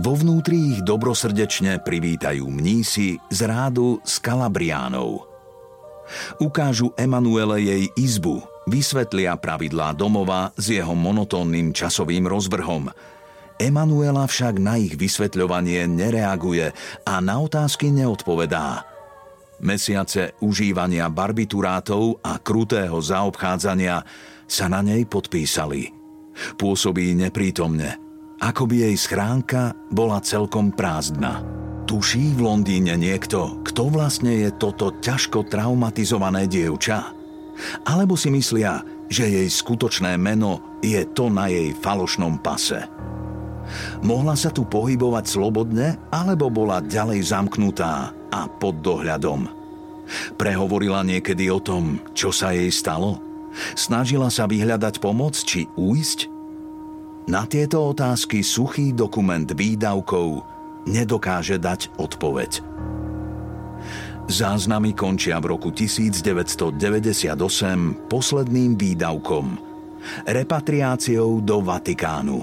Vo 0.00 0.12
vnútri 0.16 0.72
ich 0.72 0.80
dobrosrdečne 0.80 1.84
privítajú 1.84 2.48
mnísi 2.48 3.20
z 3.28 3.38
rádu 3.44 4.00
Skalabriánov. 4.00 5.28
Ukážu 6.40 6.96
Emanuele 6.96 7.60
jej 7.60 7.84
izbu, 8.00 8.40
vysvetlia 8.68 9.36
pravidlá 9.36 9.96
domova 9.96 10.52
s 10.58 10.72
jeho 10.72 10.92
monotónnym 10.92 11.72
časovým 11.72 12.28
rozvrhom. 12.28 12.92
Emanuela 13.56 14.26
však 14.26 14.58
na 14.58 14.76
ich 14.76 14.98
vysvetľovanie 14.98 15.86
nereaguje 15.86 16.74
a 17.06 17.14
na 17.22 17.38
otázky 17.38 17.94
neodpovedá– 17.94 18.80
Mesiace 19.64 20.34
užívania 20.44 21.06
barbiturátov 21.08 22.20
a 22.20 22.36
krutého 22.42 22.98
zaobchádzania 22.98 24.02
sa 24.44 24.66
na 24.66 24.82
nej 24.82 25.06
podpísali. 25.06 25.94
Pôsobí 26.58 27.14
neprítomne, 27.14 27.96
ako 28.42 28.66
by 28.66 28.90
jej 28.90 28.96
schránka 28.98 29.72
bola 29.94 30.18
celkom 30.20 30.74
prázdna. 30.74 31.40
Tuší 31.88 32.34
v 32.34 32.44
Londýne 32.44 32.98
niekto, 32.98 33.64
kto 33.64 33.88
vlastne 33.88 34.36
je 34.42 34.50
toto 34.52 34.92
ťažko 34.98 35.46
traumatizované 35.46 36.44
dievča? 36.44 37.13
Alebo 37.86 38.18
si 38.18 38.30
myslia, 38.32 38.82
že 39.08 39.28
jej 39.28 39.48
skutočné 39.48 40.16
meno 40.18 40.80
je 40.82 41.02
to 41.12 41.30
na 41.30 41.48
jej 41.50 41.70
falošnom 41.76 42.40
pase? 42.42 42.84
Mohla 44.04 44.36
sa 44.36 44.52
tu 44.52 44.68
pohybovať 44.68 45.24
slobodne, 45.24 45.96
alebo 46.12 46.52
bola 46.52 46.84
ďalej 46.84 47.32
zamknutá 47.32 48.12
a 48.28 48.40
pod 48.48 48.84
dohľadom. 48.84 49.48
Prehovorila 50.36 51.00
niekedy 51.00 51.48
o 51.48 51.60
tom, 51.60 51.96
čo 52.12 52.28
sa 52.28 52.52
jej 52.52 52.68
stalo? 52.68 53.16
Snažila 53.72 54.28
sa 54.28 54.44
vyhľadať 54.44 55.00
pomoc 55.00 55.32
či 55.38 55.64
újsť? 55.78 56.28
Na 57.24 57.48
tieto 57.48 57.88
otázky 57.88 58.44
suchý 58.44 58.92
dokument 58.92 59.48
výdavkov 59.48 60.44
nedokáže 60.84 61.56
dať 61.56 61.88
odpoveď. 61.96 62.60
Záznamy 64.24 64.96
končia 64.96 65.36
v 65.36 65.52
roku 65.52 65.68
1998 65.68 67.36
posledným 68.08 68.72
výdavkom– 68.72 69.46
repatriáciou 70.28 71.44
do 71.44 71.60
Vatikánu. 71.60 72.38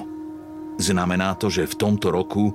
Znamená 0.78 1.34
to, 1.42 1.50
že 1.50 1.66
v 1.66 1.76
tomto 1.78 2.14
roku 2.14 2.54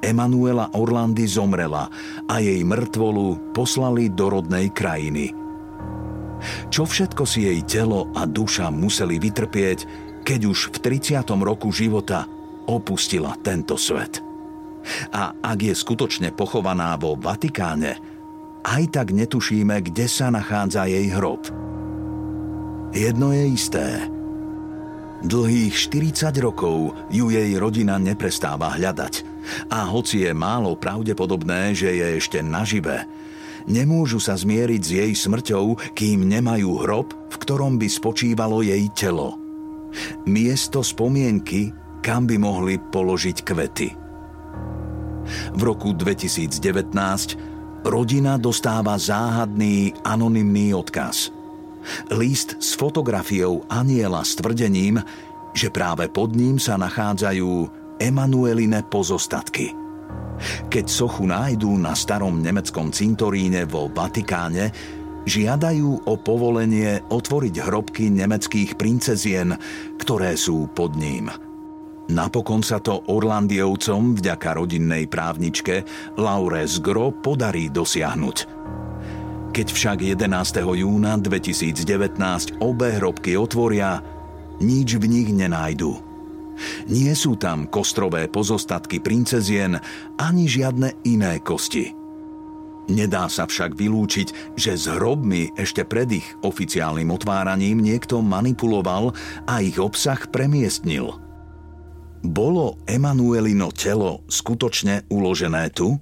Emanuela 0.00 0.72
Orlandy 0.72 1.28
zomrela 1.28 1.92
a 2.24 2.34
jej 2.40 2.64
mŕtvolu 2.64 3.52
poslali 3.52 4.08
do 4.08 4.40
rodnej 4.40 4.72
krajiny. 4.72 5.36
Čo 6.72 6.88
všetko 6.88 7.22
si 7.28 7.46
jej 7.46 7.60
telo 7.68 8.08
a 8.16 8.24
duša 8.24 8.72
museli 8.72 9.20
vytrpieť, 9.20 9.78
keď 10.24 10.40
už 10.48 10.72
v 10.74 10.76
30. 10.80 11.22
roku 11.44 11.70
života 11.70 12.24
opustila 12.66 13.36
tento 13.38 13.76
svet. 13.76 14.24
A 15.14 15.30
ak 15.38 15.58
je 15.60 15.74
skutočne 15.76 16.34
pochovaná 16.34 16.98
vo 16.98 17.14
Vatikáne, 17.14 18.11
aj 18.62 18.82
tak 18.94 19.10
netušíme, 19.10 19.78
kde 19.82 20.06
sa 20.06 20.30
nachádza 20.30 20.86
jej 20.86 21.10
hrob. 21.12 21.46
Jedno 22.94 23.30
je 23.34 23.44
isté– 23.50 23.86
Dlhých 25.22 25.78
40 25.86 26.34
rokov 26.42 26.98
ju 27.06 27.30
jej 27.30 27.54
rodina 27.54 27.94
neprestáva 27.94 28.74
hľadať. 28.74 29.22
A 29.70 29.86
hoci 29.86 30.26
je 30.26 30.34
málo 30.34 30.74
pravdepodobné, 30.74 31.78
že 31.78 31.94
je 31.94 32.18
ešte 32.18 32.42
nažive, 32.42 33.06
nemôžu 33.70 34.18
sa 34.18 34.34
zmieriť 34.34 34.82
s 34.82 34.90
jej 34.90 35.12
smrťou, 35.14 35.94
kým 35.94 36.26
nemajú 36.26 36.74
hrob, 36.82 37.14
v 37.30 37.36
ktorom 37.38 37.78
by 37.78 37.86
spočívalo 37.86 38.66
jej 38.66 38.82
telo. 38.98 39.38
Miesto 40.26 40.82
spomienky, 40.82 41.70
kam 42.02 42.26
by 42.26 42.42
mohli 42.42 42.82
položiť 42.82 43.46
kvety. 43.46 43.88
V 45.54 45.60
roku 45.62 45.94
2019 45.94 46.58
rodina 47.82 48.38
dostáva 48.40 48.98
záhadný 48.98 49.94
anonymný 50.02 50.74
odkaz– 50.74 51.28
List 52.14 52.62
s 52.62 52.78
fotografiou 52.78 53.66
aniela 53.66 54.22
s 54.22 54.38
tvrdením, 54.38 55.02
že 55.52 55.68
práve 55.68 56.08
pod 56.08 56.32
ním 56.32 56.56
sa 56.56 56.78
nachádzajú 56.78 57.68
Emanueline 57.98 58.86
pozostatky. 58.86 59.74
Keď 60.72 60.86
sochu 60.88 61.28
nájdú 61.28 61.70
na 61.78 61.94
starom 61.94 62.42
nemeckom 62.42 62.90
cintoríne 62.90 63.62
vo 63.68 63.86
Vatikáne, 63.86 64.74
žiadajú 65.22 66.08
o 66.08 66.14
povolenie 66.18 66.98
otvoriť 67.06 67.54
hrobky 67.62 68.10
nemeckých 68.10 68.74
princezien, 68.74 69.54
ktoré 70.02 70.34
sú 70.34 70.66
pod 70.74 70.98
ním. 70.98 71.30
Napokon 72.12 72.60
sa 72.60 72.76
to 72.76 73.08
Orlandiovcom 73.08 74.20
vďaka 74.20 74.60
rodinnej 74.60 75.08
právničke 75.08 75.82
Laure 76.20 76.68
Zgro 76.68 77.10
podarí 77.10 77.72
dosiahnuť– 77.72 78.38
keď 79.52 79.68
však 79.68 79.98
11. 80.16 80.64
júna 80.64 81.20
2019 81.20 82.56
obe 82.64 82.88
hrobky 82.96 83.36
otvoria, 83.36 84.00
nič 84.64 84.96
v 84.96 85.04
nich 85.04 85.28
nenájdu. 85.28 86.00
Nie 86.88 87.12
sú 87.12 87.36
tam 87.36 87.68
kostrové 87.68 88.32
pozostatky 88.32 89.04
princezien 89.04 89.76
ani 90.16 90.48
žiadne 90.48 91.04
iné 91.04 91.36
kosti. 91.44 91.92
Nedá 92.88 93.28
sa 93.28 93.44
však 93.44 93.76
vylúčiť, 93.76 94.56
že 94.56 94.72
s 94.72 94.88
hrobmi 94.88 95.52
ešte 95.52 95.84
pred 95.84 96.08
ich 96.08 96.28
oficiálnym 96.40 97.12
otváraním 97.12 97.84
niekto 97.84 98.24
manipuloval 98.24 99.12
a 99.44 99.60
ich 99.60 99.76
obsah 99.76 100.32
premiestnil. 100.32 101.12
Bolo 102.22 102.78
Emanuelino 102.86 103.74
telo 103.74 104.22
skutočne 104.30 105.10
uložené 105.10 105.74
tu? 105.74 105.98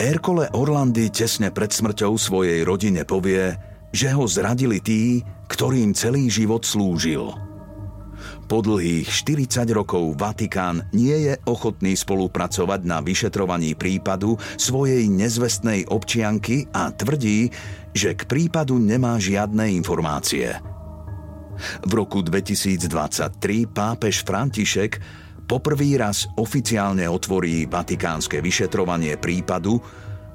Ercole 0.00 0.48
Orlandy 0.56 1.12
tesne 1.12 1.52
pred 1.52 1.68
smrťou 1.68 2.16
svojej 2.16 2.64
rodine 2.64 3.04
povie, 3.04 3.52
že 3.92 4.08
ho 4.08 4.24
zradili 4.24 4.80
tí, 4.80 5.20
ktorým 5.52 5.92
celý 5.92 6.32
život 6.32 6.64
slúžil. 6.64 7.28
Po 8.48 8.64
dlhých 8.64 9.04
40 9.04 9.68
rokov 9.76 10.16
Vatikán 10.16 10.88
nie 10.96 11.28
je 11.28 11.34
ochotný 11.44 11.92
spolupracovať 11.92 12.80
na 12.88 13.04
vyšetrovaní 13.04 13.76
prípadu 13.76 14.40
svojej 14.56 15.12
nezvestnej 15.12 15.92
občianky 15.92 16.72
a 16.72 16.88
tvrdí, 16.88 17.52
že 17.92 18.16
k 18.16 18.24
prípadu 18.24 18.80
nemá 18.80 19.20
žiadne 19.20 19.68
informácie– 19.76 20.56
v 21.84 21.92
roku 21.92 22.22
2023 22.22 23.68
pápež 23.68 24.22
František 24.22 24.92
poprvý 25.48 25.96
raz 25.96 26.28
oficiálne 26.36 27.08
otvorí 27.08 27.64
vatikánske 27.64 28.44
vyšetrovanie 28.44 29.16
prípadu 29.16 29.80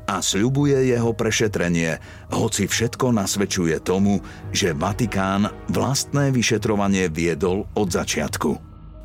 a 0.04 0.20
sľubuje 0.20 0.92
jeho 0.92 1.16
prešetrenie, 1.16 1.96
hoci 2.34 2.68
všetko 2.68 3.16
nasvedčuje 3.16 3.80
tomu, 3.80 4.20
že 4.52 4.76
Vatikán 4.76 5.48
vlastné 5.72 6.36
vyšetrovanie 6.36 7.08
viedol 7.08 7.64
od 7.78 7.88
začiatku. 7.88 8.52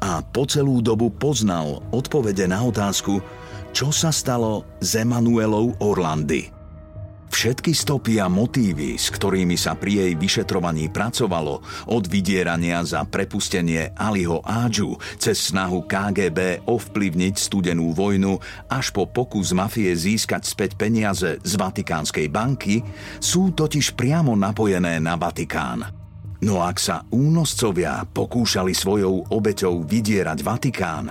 A 0.03 0.23
po 0.23 0.43
celú 0.47 0.83
dobu 0.83 1.11
poznal 1.11 1.87
odpovede 1.95 2.51
na 2.51 2.67
otázku, 2.67 3.23
čo 3.71 3.95
sa 3.95 4.11
stalo 4.11 4.67
s 4.83 4.99
Emanuelou 4.99 5.79
Orlandy– 5.79 6.51
Všetky 7.29 7.77
stopy 7.77 8.19
a 8.19 8.27
motívy, 8.27 8.97
s 8.97 9.13
ktorými 9.13 9.55
sa 9.61 9.77
pri 9.77 10.03
jej 10.03 10.13
vyšetrovaní 10.17 10.89
pracovalo, 10.89 11.61
od 11.93 12.05
vydierania 12.09 12.81
za 12.83 13.05
prepustenie 13.05 13.93
Aliho 13.95 14.41
Ádžu 14.43 14.97
cez 15.21 15.53
snahu 15.53 15.85
KGB 15.85 16.65
ovplyvniť 16.65 17.35
studenú 17.37 17.93
vojnu 17.93 18.41
až 18.73 18.91
po 18.97 19.07
pokus 19.07 19.53
mafie 19.53 19.93
získať 19.93 20.43
späť 20.49 20.81
peniaze 20.81 21.37
z 21.39 21.53
Vatikánskej 21.55 22.27
banky, 22.33 22.81
sú 23.21 23.53
totiž 23.53 23.93
priamo 23.93 24.33
napojené 24.33 24.97
na 24.97 25.15
Vatikán. 25.21 25.85
No 26.39 26.65
ak 26.65 26.81
sa 26.81 27.05
únoscovia 27.13 28.09
pokúšali 28.09 28.73
svojou 28.73 29.29
obeťou 29.29 29.85
vydierať 29.85 30.39
Vatikán, 30.41 31.07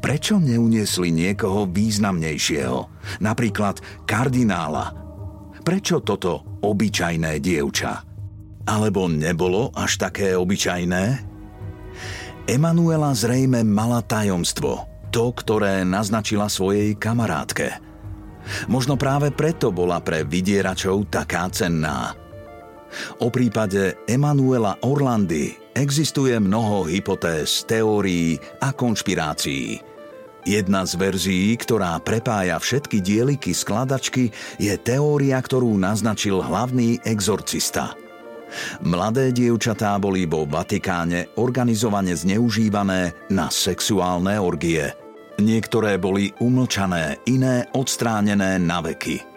prečo 0.00 0.40
neuniesli 0.40 1.12
niekoho 1.12 1.68
významnejšieho, 1.68 2.78
napríklad 3.20 3.80
kardinála 4.08 5.09
Prečo 5.70 6.02
toto 6.02 6.58
obyčajné 6.66 7.38
dievča? 7.38 8.02
Alebo 8.66 9.06
nebolo 9.06 9.70
až 9.70 10.02
také 10.02 10.34
obyčajné? 10.34 11.22
Emanuela 12.50 13.14
zrejme 13.14 13.62
mala 13.62 14.02
tajomstvo, 14.02 14.90
to, 15.14 15.30
ktoré 15.30 15.86
naznačila 15.86 16.50
svojej 16.50 16.98
kamarátke. 16.98 17.78
Možno 18.66 18.98
práve 18.98 19.30
preto 19.30 19.70
bola 19.70 20.02
pre 20.02 20.26
vydieračov 20.26 21.06
taká 21.06 21.46
cenná. 21.54 22.18
O 23.22 23.30
prípade 23.30 23.94
Emanuela 24.10 24.74
Orlandy 24.82 25.54
existuje 25.70 26.34
mnoho 26.34 26.90
hypotéz, 26.90 27.62
teórií 27.62 28.34
a 28.58 28.74
konšpirácií– 28.74 29.78
Jedna 30.48 30.88
z 30.88 30.96
verzií, 30.96 31.52
ktorá 31.60 32.00
prepája 32.00 32.56
všetky 32.56 33.04
dieliky 33.04 33.52
skladačky, 33.52 34.32
je 34.56 34.74
teória, 34.80 35.36
ktorú 35.36 35.76
naznačil 35.76 36.40
hlavný 36.40 37.00
exorcista. 37.04 37.92
Mladé 38.82 39.30
dievčatá 39.30 39.94
boli 40.02 40.26
vo 40.26 40.42
Vatikáne 40.42 41.30
organizovane 41.38 42.18
zneužívané 42.18 43.30
na 43.30 43.46
sexuálne 43.46 44.40
orgie. 44.42 44.90
Niektoré 45.38 45.96
boli 46.02 46.34
umlčané, 46.42 47.22
iné 47.30 47.70
odstránené 47.72 48.58
na 48.58 48.82
veky– 48.82 49.22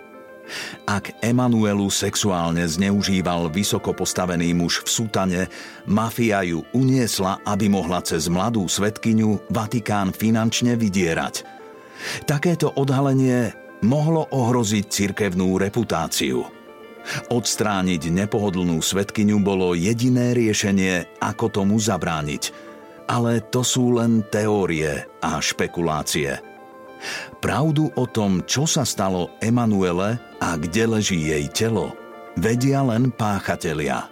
ak 0.83 1.23
Emanuelu 1.23 1.87
sexuálne 1.87 2.67
zneužíval 2.67 3.49
vysoko 3.49 3.95
postavený 3.95 4.51
muž 4.53 4.83
v 4.83 4.89
sutane, 4.89 5.41
mafia 5.87 6.43
ju 6.43 6.63
uniesla, 6.75 7.41
aby 7.47 7.71
mohla 7.71 8.03
cez 8.03 8.27
mladú 8.27 8.67
svetkyňu 8.67 9.51
Vatikán 9.51 10.11
finančne 10.11 10.75
vydierať. 10.75 11.43
Takéto 12.27 12.71
odhalenie 12.75 13.55
mohlo 13.83 14.27
ohroziť 14.31 14.85
cirkevnú 14.87 15.59
reputáciu. 15.59 16.43
Odstrániť 17.27 18.07
nepohodlnú 18.07 18.79
svetkyňu 18.79 19.37
bolo 19.43 19.75
jediné 19.75 20.31
riešenie, 20.31 21.19
ako 21.19 21.51
tomu 21.51 21.75
zabrániť. 21.75 22.71
Ale 23.11 23.43
to 23.51 23.59
sú 23.59 23.99
len 23.99 24.23
teórie 24.31 25.03
a 25.19 25.43
špekulácie. 25.43 26.52
Pravdu 27.43 27.91
o 27.93 28.05
tom, 28.07 28.43
čo 28.47 28.63
sa 28.63 28.87
stalo 28.87 29.35
Emanuele 29.43 30.19
a 30.39 30.55
kde 30.55 30.99
leží 30.99 31.19
jej 31.29 31.45
telo, 31.51 31.95
vedia 32.39 32.83
len 32.83 33.11
páchatelia. 33.11 34.07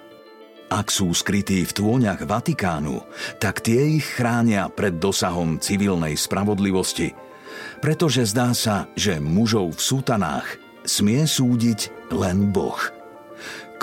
Ak 0.71 0.88
sú 0.88 1.12
skrytí 1.12 1.67
v 1.67 1.75
tôňach 1.75 2.23
Vatikánu, 2.23 3.04
tak 3.43 3.60
tie 3.60 3.99
ich 3.99 4.08
chránia 4.08 4.71
pred 4.71 4.95
dosahom 4.95 5.60
civilnej 5.60 6.15
spravodlivosti, 6.15 7.12
pretože 7.84 8.23
zdá 8.32 8.56
sa, 8.56 8.88
že 8.95 9.19
mužov 9.19 9.75
v 9.75 9.82
sútanách 9.84 10.47
smie 10.88 11.27
súdiť 11.27 12.12
len 12.15 12.56
Boh. 12.56 12.80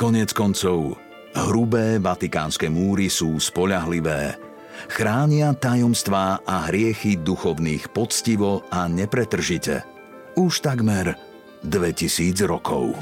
Konec 0.01 0.33
koncov, 0.33 0.97
hrubé 1.37 2.01
vatikánske 2.01 2.73
múry 2.73 3.13
sú 3.13 3.37
spoľahlivé 3.37 4.48
chránia 4.89 5.53
tajomstvá 5.55 6.43
a 6.43 6.73
hriechy 6.73 7.21
duchovných 7.21 7.93
poctivo 7.93 8.65
a 8.73 8.89
nepretržite. 8.89 9.85
Už 10.35 10.65
takmer 10.65 11.15
2000 11.63 12.49
rokov. 12.49 12.97